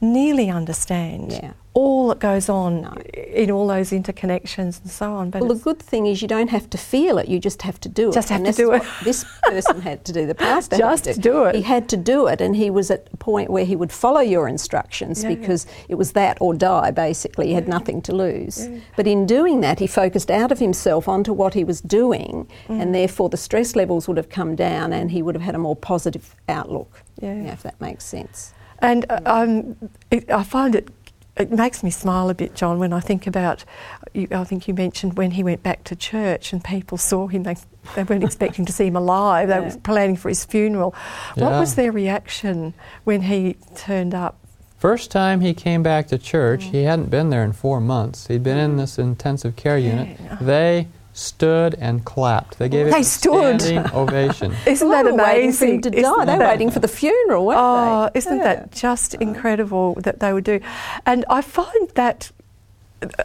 nearly 0.00 0.48
understand 0.50 1.32
Yeah. 1.32 1.52
all 1.74 2.08
that 2.08 2.18
goes 2.18 2.48
on 2.48 2.82
No. 2.82 2.92
in 3.14 3.50
all 3.50 3.66
those 3.66 3.90
interconnections 3.90 4.80
and 4.82 4.90
so 4.90 5.12
on. 5.12 5.30
But 5.30 5.40
Well, 5.42 5.50
the 5.54 5.62
good 5.62 5.78
thing 5.80 6.06
is 6.06 6.22
you 6.22 6.28
don't 6.28 6.50
have 6.50 6.68
to 6.70 6.78
feel 6.78 7.18
it; 7.18 7.28
you 7.28 7.38
just 7.38 7.62
have 7.62 7.78
to 7.80 7.88
do 7.88 8.08
it. 8.10 8.12
Just 8.14 8.28
have 8.30 8.44
And 8.44 8.54
to 8.54 8.62
do 8.62 8.72
it. 8.72 8.82
This 9.04 9.24
person 9.44 9.80
had 9.80 10.04
to 10.06 10.12
do. 10.12 10.26
The 10.26 10.34
pastor 10.34 10.76
had 10.76 10.82
Just 10.82 11.04
to 11.04 11.14
do 11.14 11.44
it. 11.44 11.54
He 11.56 11.62
had 11.62 11.88
to 11.88 11.96
do 11.96 12.26
it, 12.26 12.40
and 12.40 12.56
he 12.56 12.70
was 12.70 12.90
at 12.90 13.08
a 13.12 13.16
point 13.16 13.50
where 13.50 13.64
he 13.64 13.76
would 13.76 13.92
follow 13.92 14.20
your 14.20 14.48
instructions 14.48 15.22
Yeah. 15.22 15.30
because 15.34 15.66
it 15.88 15.96
was 15.96 16.12
that 16.12 16.38
or 16.40 16.54
die. 16.54 16.90
Basically, 16.90 17.48
he 17.48 17.54
had 17.54 17.68
nothing 17.68 18.00
to 18.02 18.12
lose. 18.14 18.68
But 18.96 19.06
in 19.06 19.26
doing 19.26 19.60
that, 19.62 19.78
he 19.78 19.86
focused 19.86 20.30
out 20.30 20.50
of 20.52 20.58
himself 20.58 21.08
onto 21.08 21.32
what 21.32 21.54
he 21.54 21.64
was 21.64 21.80
doing, 21.80 22.46
Mm. 22.68 22.80
and 22.82 22.94
therefore 22.94 23.28
the 23.28 23.36
stress 23.36 23.74
levels 23.76 24.06
would 24.08 24.16
have 24.16 24.28
come 24.30 24.54
down, 24.56 24.92
and 24.92 25.10
he 25.10 25.22
would 25.22 25.34
have 25.34 25.42
had 25.44 25.54
a 25.54 25.58
more 25.58 25.76
positive 25.76 26.34
outlook. 26.48 27.02
Yeah. 27.20 27.52
if 27.52 27.64
that 27.64 27.80
makes 27.80 28.04
sense. 28.04 28.52
And 28.80 29.06
um, 29.26 29.76
it, 30.10 30.30
I 30.30 30.42
find 30.44 30.74
it 30.74 30.88
it 31.36 31.52
makes 31.52 31.84
me 31.84 31.90
smile 31.90 32.30
a 32.30 32.34
bit, 32.34 32.56
John, 32.56 32.78
when 32.80 32.92
I 32.92 32.98
think 33.00 33.26
about. 33.26 33.64
You, 34.12 34.26
I 34.32 34.42
think 34.42 34.66
you 34.66 34.74
mentioned 34.74 35.16
when 35.16 35.30
he 35.32 35.44
went 35.44 35.62
back 35.62 35.84
to 35.84 35.94
church 35.94 36.52
and 36.52 36.62
people 36.64 36.98
saw 36.98 37.28
him. 37.28 37.44
They, 37.44 37.56
they 37.94 38.02
weren't 38.02 38.24
expecting 38.24 38.64
to 38.64 38.72
see 38.72 38.86
him 38.86 38.96
alive. 38.96 39.48
They 39.48 39.54
Yeah. 39.54 39.72
were 39.74 39.80
planning 39.80 40.16
for 40.16 40.28
his 40.30 40.44
funeral. 40.44 40.94
What 41.36 41.52
was 41.52 41.76
their 41.76 41.92
reaction 41.92 42.74
when 43.04 43.22
he 43.22 43.56
turned 43.76 44.14
up? 44.14 44.36
First 44.78 45.10
time 45.12 45.40
he 45.40 45.54
came 45.54 45.82
back 45.82 46.08
to 46.08 46.18
church, 46.18 46.66
Mm. 46.66 46.70
he 46.70 46.82
hadn't 46.84 47.10
been 47.10 47.30
there 47.30 47.44
in 47.44 47.52
four 47.52 47.80
months. 47.80 48.26
He'd 48.26 48.42
been 48.42 48.58
in 48.58 48.76
this 48.76 48.98
intensive 48.98 49.54
care 49.56 49.78
unit. 49.78 50.18
Yeah. 50.22 50.36
They 50.40 50.88
stood 51.18 51.74
and 51.80 52.04
clapped. 52.04 52.58
They 52.58 52.68
gave 52.68 52.86
it 52.86 52.92
They 52.92 53.00
a 53.00 53.04
stood. 53.04 53.60
standing 53.60 53.92
ovation. 53.94 54.54
Isn't 54.66 54.88
that 54.90 55.04
they 55.04 55.10
were 55.12 55.18
waiting 55.18 55.52
for 55.52 55.64
him 55.64 55.70
amazing? 55.72 55.80
to 55.82 55.98
Isn't 55.98 56.16
die. 56.18 56.24
They 56.24 56.38
were 56.38 56.44
waiting 56.44 56.70
for 56.70 56.78
the 56.80 56.88
funeral, 56.88 57.46
weren't 57.46 57.58
Oh, 57.60 58.10
they? 58.12 58.18
isn't 58.18 58.38
Yeah. 58.38 58.44
that 58.44 58.72
just 58.72 59.14
incredible 59.14 59.94
that 60.02 60.20
they 60.20 60.32
would 60.32 60.44
do? 60.44 60.60
And 61.06 61.24
I 61.28 61.40
find 61.42 61.88
that, 61.94 62.30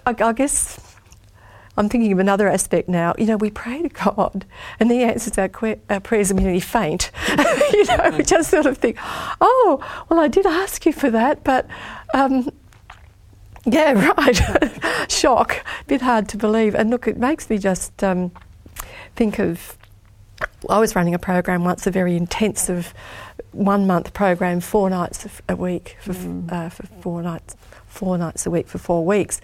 I, 0.05 0.15
I 0.19 0.33
guess, 0.33 0.79
I'm 1.77 1.89
thinking 1.89 2.11
of 2.11 2.19
another 2.19 2.47
aspect 2.49 2.87
now. 2.89 3.13
You 3.17 3.25
know, 3.25 3.37
we 3.37 3.49
pray 3.49 3.81
to 3.81 3.89
God, 3.89 4.45
and 4.79 4.91
He 4.91 5.03
answers 5.03 5.37
our, 5.37 5.47
que- 5.49 5.79
our 5.89 5.99
prayers 5.99 6.29
immediately 6.31 6.59
faint. 6.59 7.11
you 7.73 7.85
know, 7.85 8.11
we 8.17 8.23
just 8.23 8.49
sort 8.51 8.65
of 8.65 8.77
think, 8.77 8.97
oh, 9.41 9.79
well, 10.09 10.19
I 10.19 10.27
did 10.27 10.45
ask 10.45 10.85
you 10.85 10.93
for 10.93 11.09
that, 11.11 11.43
but. 11.43 11.67
Um, 12.15 12.49
yeah, 13.71 14.13
right. 14.17 15.11
Shock. 15.11 15.63
Bit 15.87 16.01
hard 16.01 16.27
to 16.29 16.37
believe. 16.37 16.75
And 16.75 16.89
look, 16.89 17.07
it 17.07 17.17
makes 17.17 17.49
me 17.49 17.57
just 17.57 18.03
um, 18.03 18.31
think 19.15 19.39
of. 19.39 19.77
I 20.69 20.79
was 20.79 20.95
running 20.95 21.13
a 21.13 21.19
program 21.19 21.63
once, 21.63 21.87
a 21.87 21.91
very 21.91 22.17
intensive 22.17 22.93
one 23.53 23.87
month 23.87 24.13
program, 24.13 24.59
four 24.59 24.89
nights 24.89 25.25
a- 25.47 25.55
week 25.55 25.97
for, 26.01 26.11
f 26.11 26.27
uh, 26.49 26.69
for 26.69 26.87
four 27.01 27.21
nights, 27.21 27.55
four 27.87 28.17
nights 28.17 28.45
a 28.45 28.51
week 28.51 28.67
for 28.67 28.77
four 28.79 29.05
weeks. 29.05 29.39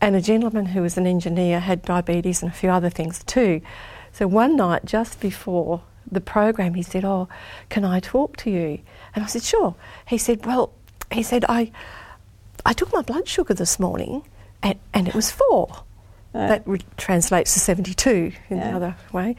And 0.00 0.16
a 0.16 0.22
gentleman 0.22 0.66
who 0.66 0.80
was 0.80 0.96
an 0.96 1.06
engineer 1.06 1.60
had 1.60 1.82
diabetes 1.82 2.42
and 2.42 2.50
a 2.50 2.54
few 2.54 2.70
other 2.70 2.88
things 2.88 3.22
too. 3.24 3.60
So 4.12 4.26
one 4.26 4.56
night, 4.56 4.86
just 4.86 5.20
before 5.20 5.82
the 6.10 6.20
program, 6.22 6.74
he 6.74 6.82
said, 6.82 7.04
"Oh, 7.04 7.28
can 7.68 7.84
I 7.84 8.00
talk 8.00 8.36
to 8.38 8.50
you?" 8.50 8.80
And 9.14 9.24
I 9.24 9.26
said, 9.26 9.42
"Sure." 9.42 9.74
He 10.06 10.16
said, 10.16 10.46
"Well," 10.46 10.72
he 11.12 11.22
said, 11.22 11.44
"I." 11.48 11.70
I 12.66 12.72
took 12.72 12.92
my 12.92 13.02
blood 13.02 13.26
sugar 13.28 13.54
this 13.54 13.78
morning 13.78 14.22
and, 14.62 14.78
and 14.94 15.08
it 15.08 15.14
was 15.14 15.30
four. 15.30 15.68
Yeah. 16.34 16.48
That 16.48 16.62
re- 16.66 16.80
translates 16.96 17.54
to 17.54 17.60
72 17.60 18.32
in 18.50 18.60
the 18.60 18.66
other 18.66 18.96
way. 19.12 19.34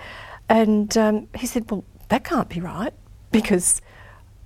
And 0.49 0.95
um, 0.97 1.27
he 1.36 1.45
said, 1.45 1.69
Well, 1.69 1.84
that 2.10 2.23
can't 2.23 2.49
be 2.49 2.60
right 2.60 2.93
because 3.32 3.82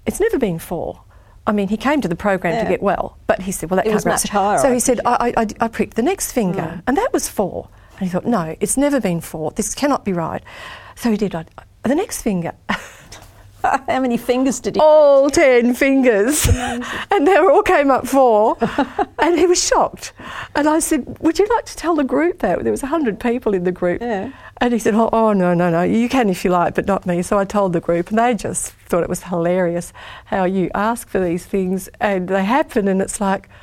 it's 0.06 0.20
never 0.20 0.38
been 0.38 0.60
four. 0.60 1.02
I 1.48 1.52
mean, 1.54 1.68
he 1.70 1.78
came 1.78 2.02
to 2.02 2.08
the 2.08 2.16
program 2.16 2.64
to 2.64 2.70
get 2.70 2.82
well, 2.82 3.18
but 3.28 3.42
he 3.42 3.52
said, 3.52 3.70
Well, 3.70 3.78
that 3.78 3.86
It 3.86 3.90
can't 3.92 3.96
was 3.96 4.04
be 4.04 4.10
right. 4.10 4.28
higher, 4.30 4.58
So 4.60 4.70
I 4.70 4.74
he 4.74 4.80
said. 4.80 5.00
I, 5.06 5.34
I, 5.38 5.48
I 5.62 5.68
pricked 5.70 5.96
the 5.96 6.02
next 6.02 6.32
finger, 6.34 6.62
Mm. 6.62 6.84
and 6.88 6.98
that 6.98 7.12
was 7.14 7.30
four. 7.30 7.70
And 7.98 8.08
he 8.08 8.10
thought, 8.10 8.26
No, 8.26 8.56
it's 8.60 8.76
never 8.78 9.00
been 9.00 9.22
four. 9.22 9.52
This 9.52 9.74
cannot 9.74 10.04
be 10.04 10.12
right. 10.14 10.44
So 10.96 11.10
he 11.12 11.18
did 11.18 11.34
I, 11.36 11.46
the 11.84 11.96
next 11.96 12.22
finger. 12.22 12.52
How 13.88 14.00
many 14.00 14.18
fingers 14.18 14.60
did 14.60 14.76
he? 14.76 14.82
all 14.82 15.30
ten 15.30 15.74
fingers, 15.74 16.48
and 17.12 17.26
they 17.28 17.38
all 17.38 17.64
came 17.64 17.90
up 17.90 18.06
four, 18.08 18.58
and 19.20 19.40
he 19.40 19.46
was 19.48 19.64
shocked. 19.64 20.14
And 20.56 20.68
I 20.68 20.80
said, 20.80 21.18
"Would 21.22 21.40
you 21.40 21.48
like 21.56 21.66
to 21.66 21.76
tell 21.78 21.96
the 21.96 22.04
group 22.04 22.40
that 22.40 22.64
there 22.64 22.72
was 22.72 22.82
hundred 22.82 23.20
people 23.20 23.54
in 23.54 23.64
the 23.64 23.72
group?" 23.72 24.02
Yeah. 24.02 24.32
And 24.58 24.74
he 24.74 24.80
said, 24.80 24.96
oh, 24.96 25.10
"Oh 25.14 25.34
no, 25.34 25.54
no, 25.54 25.70
no, 25.70 25.82
you 25.84 26.10
can 26.10 26.30
if 26.30 26.44
you 26.44 26.52
like, 26.52 26.76
but 26.76 26.88
not 26.88 27.06
me." 27.06 27.22
So 27.22 27.40
I 27.40 27.46
told 27.46 27.74
the 27.74 27.80
group, 27.80 28.10
and 28.10 28.20
they 28.20 28.34
just 28.36 28.74
thought 28.90 29.04
it 29.04 29.10
was 29.10 29.24
hilarious 29.24 29.94
how 30.26 30.44
you 30.44 30.70
ask 30.76 31.08
for 31.08 31.20
these 31.20 31.46
things 31.46 31.90
and 32.00 32.28
they 32.28 32.44
happen, 32.44 32.88
and 32.88 33.02
it's 33.02 33.22
like. 33.22 33.50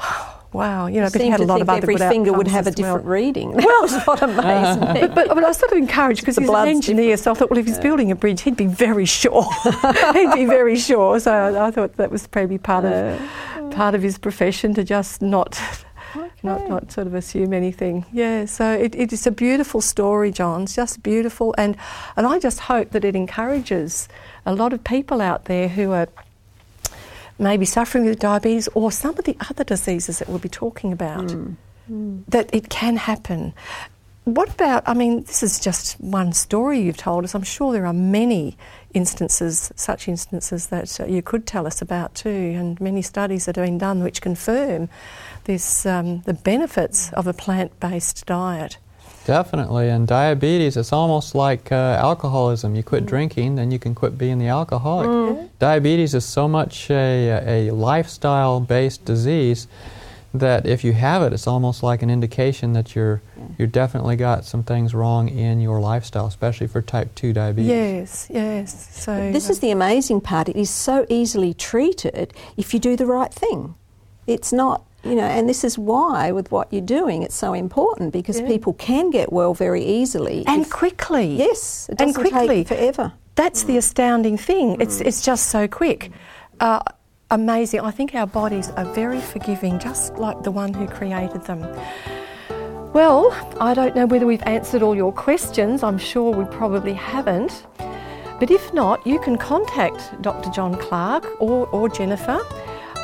Oh, 0.00 0.37
Wow, 0.52 0.86
you 0.86 1.00
know, 1.00 1.10
but 1.12 1.20
he 1.20 1.28
had 1.28 1.40
a 1.40 1.44
lot 1.44 1.60
of 1.60 1.68
other 1.68 1.82
every 1.82 1.96
finger 1.96 2.32
would 2.32 2.48
have 2.48 2.66
a 2.66 2.70
as 2.70 2.76
well. 2.76 2.96
different 2.96 3.06
reading. 3.06 3.52
That 3.56 3.78
was 3.82 4.02
what 4.04 4.22
amazed 4.22 4.80
me. 4.94 5.00
But, 5.00 5.14
but, 5.14 5.28
but 5.28 5.44
I 5.44 5.48
was 5.48 5.58
sort 5.58 5.72
of 5.72 5.78
encouraged 5.78 6.20
because 6.20 6.36
he's 6.36 6.48
an 6.48 6.68
engineer, 6.68 7.16
so 7.16 7.32
I 7.32 7.34
thought, 7.34 7.50
well, 7.50 7.58
if 7.58 7.66
he's 7.66 7.78
building 7.78 8.10
a 8.10 8.16
bridge, 8.16 8.40
he'd 8.42 8.56
be 8.56 8.66
very 8.66 9.04
sure. 9.04 9.46
he'd 10.14 10.32
be 10.34 10.46
very 10.46 10.76
sure. 10.76 11.20
So 11.20 11.32
I, 11.32 11.66
I 11.66 11.70
thought 11.70 11.96
that 11.96 12.10
was 12.10 12.26
probably 12.26 12.58
part 12.58 12.84
of 12.84 13.20
part 13.72 13.94
of 13.94 14.02
his 14.02 14.18
profession 14.18 14.74
to 14.74 14.84
just 14.84 15.20
not. 15.22 15.60
Not, 16.42 16.68
not 16.68 16.92
sort 16.92 17.06
of 17.08 17.14
assume 17.14 17.52
anything. 17.52 18.06
Yeah, 18.12 18.46
so 18.46 18.72
it, 18.72 18.94
it 18.94 19.12
is 19.12 19.26
a 19.26 19.30
beautiful 19.30 19.80
story, 19.80 20.30
John. 20.30 20.62
It's 20.62 20.74
just 20.76 21.02
beautiful, 21.02 21.54
and 21.58 21.76
and 22.16 22.26
I 22.26 22.38
just 22.38 22.60
hope 22.60 22.90
that 22.92 23.04
it 23.04 23.14
encourages 23.14 24.08
a 24.46 24.54
lot 24.54 24.72
of 24.72 24.82
people 24.84 25.20
out 25.20 25.44
there 25.46 25.68
who 25.68 25.92
are 25.92 26.08
maybe 27.38 27.64
suffering 27.64 28.04
with 28.04 28.18
diabetes 28.18 28.68
or 28.74 28.90
some 28.92 29.16
of 29.18 29.24
the 29.24 29.36
other 29.48 29.64
diseases 29.64 30.18
that 30.18 30.28
we'll 30.28 30.38
be 30.38 30.48
talking 30.48 30.92
about, 30.92 31.34
that 32.28 32.50
it 32.52 32.68
can 32.68 32.96
happen. 32.96 33.54
What 34.24 34.50
about, 34.52 34.82
I 34.86 34.92
mean, 34.92 35.22
this 35.22 35.42
is 35.42 35.58
just 35.58 35.98
one 36.00 36.34
story 36.34 36.80
you've 36.80 36.98
told 36.98 37.24
us. 37.24 37.34
I'm 37.34 37.42
sure 37.42 37.72
there 37.72 37.86
are 37.86 37.94
many 37.94 38.58
instances, 38.92 39.72
such 39.74 40.06
instances 40.06 40.66
that 40.66 41.00
uh, 41.00 41.06
you 41.06 41.22
could 41.22 41.46
tell 41.46 41.66
us 41.66 41.80
about 41.80 42.14
too, 42.14 42.28
and 42.28 42.78
many 42.78 43.00
studies 43.00 43.46
that 43.46 43.56
have 43.56 43.64
been 43.64 43.78
done 43.78 44.02
which 44.02 44.20
confirm 44.20 44.90
this, 45.44 45.86
um, 45.86 46.20
the 46.22 46.34
benefits 46.34 47.10
of 47.14 47.26
a 47.26 47.32
plant 47.32 47.80
based 47.80 48.26
diet. 48.26 48.76
Definitely. 49.28 49.90
And 49.90 50.08
diabetes, 50.08 50.78
it's 50.78 50.90
almost 50.90 51.34
like 51.34 51.70
uh, 51.70 51.98
alcoholism. 52.00 52.74
You 52.74 52.82
quit 52.82 53.04
mm. 53.04 53.08
drinking, 53.08 53.56
then 53.56 53.70
you 53.70 53.78
can 53.78 53.94
quit 53.94 54.16
being 54.16 54.38
the 54.38 54.46
alcoholic. 54.46 55.06
Mm. 55.06 55.28
Mm-hmm. 55.28 55.46
Diabetes 55.58 56.14
is 56.14 56.24
so 56.24 56.48
much 56.48 56.90
a, 56.90 57.66
a 57.68 57.70
lifestyle 57.70 58.58
based 58.58 59.04
disease 59.04 59.68
that 60.32 60.64
if 60.64 60.82
you 60.82 60.94
have 60.94 61.20
it, 61.20 61.34
it's 61.34 61.46
almost 61.46 61.82
like 61.82 62.00
an 62.00 62.08
indication 62.08 62.72
that 62.72 62.94
you're, 62.94 63.20
you 63.58 63.66
definitely 63.66 64.16
got 64.16 64.46
some 64.46 64.62
things 64.62 64.94
wrong 64.94 65.28
in 65.28 65.60
your 65.60 65.78
lifestyle, 65.78 66.26
especially 66.26 66.66
for 66.66 66.80
type 66.80 67.14
2 67.14 67.34
diabetes. 67.34 67.68
Yes, 67.68 68.30
yes. 68.32 68.88
So 68.96 69.30
This 69.30 69.50
is 69.50 69.60
the 69.60 69.70
amazing 69.70 70.22
part. 70.22 70.48
It 70.48 70.56
is 70.56 70.70
so 70.70 71.04
easily 71.10 71.52
treated 71.52 72.32
if 72.56 72.72
you 72.72 72.80
do 72.80 72.96
the 72.96 73.04
right 73.04 73.32
thing. 73.32 73.74
It's 74.26 74.54
not, 74.54 74.84
you 75.08 75.14
know, 75.14 75.24
and 75.24 75.48
this 75.48 75.64
is 75.64 75.78
why 75.78 76.32
with 76.32 76.50
what 76.50 76.72
you're 76.72 76.82
doing, 77.00 77.22
it's 77.22 77.34
so 77.34 77.52
important 77.54 78.12
because 78.12 78.40
Yeah. 78.40 78.46
people 78.46 78.72
can 78.74 79.10
get 79.10 79.32
well 79.32 79.54
very 79.54 79.84
easily. 79.84 80.44
and 80.46 80.62
if- 80.62 80.70
quickly. 80.70 81.26
yes, 81.36 81.88
it 81.90 82.00
and 82.00 82.14
quickly. 82.14 82.64
take 82.64 82.68
forever. 82.68 83.12
That's 83.34 83.62
the 83.64 83.76
astounding 83.76 84.36
thing. 84.36 84.76
It's, 84.80 85.00
it's 85.00 85.22
just 85.22 85.46
so 85.46 85.68
quick. 85.68 86.10
Uh, 86.60 86.80
amazing. 87.30 87.80
I 87.80 87.90
think 87.92 88.14
our 88.14 88.26
bodies 88.26 88.70
are 88.76 88.84
very 88.86 89.20
forgiving, 89.20 89.78
just 89.78 90.16
like 90.18 90.42
the 90.42 90.50
one 90.50 90.74
who 90.74 90.86
created 90.88 91.42
them. 91.44 91.60
Well, 92.92 93.32
I 93.60 93.74
don't 93.74 93.94
know 93.94 94.06
whether 94.06 94.26
we've 94.26 94.42
answered 94.42 94.82
all 94.82 94.94
your 94.96 95.12
questions. 95.12 95.82
I'm 95.82 95.98
sure 95.98 96.32
we 96.32 96.44
probably 96.46 96.94
haven't. 96.94 97.66
But 98.40 98.50
if 98.50 98.72
not, 98.72 99.06
you 99.06 99.18
can 99.20 99.36
contact 99.36 100.20
Dr. 100.22 100.50
John 100.50 100.74
Clark 100.76 101.24
or, 101.40 101.66
or 101.68 101.88
Jenifer 101.88 102.40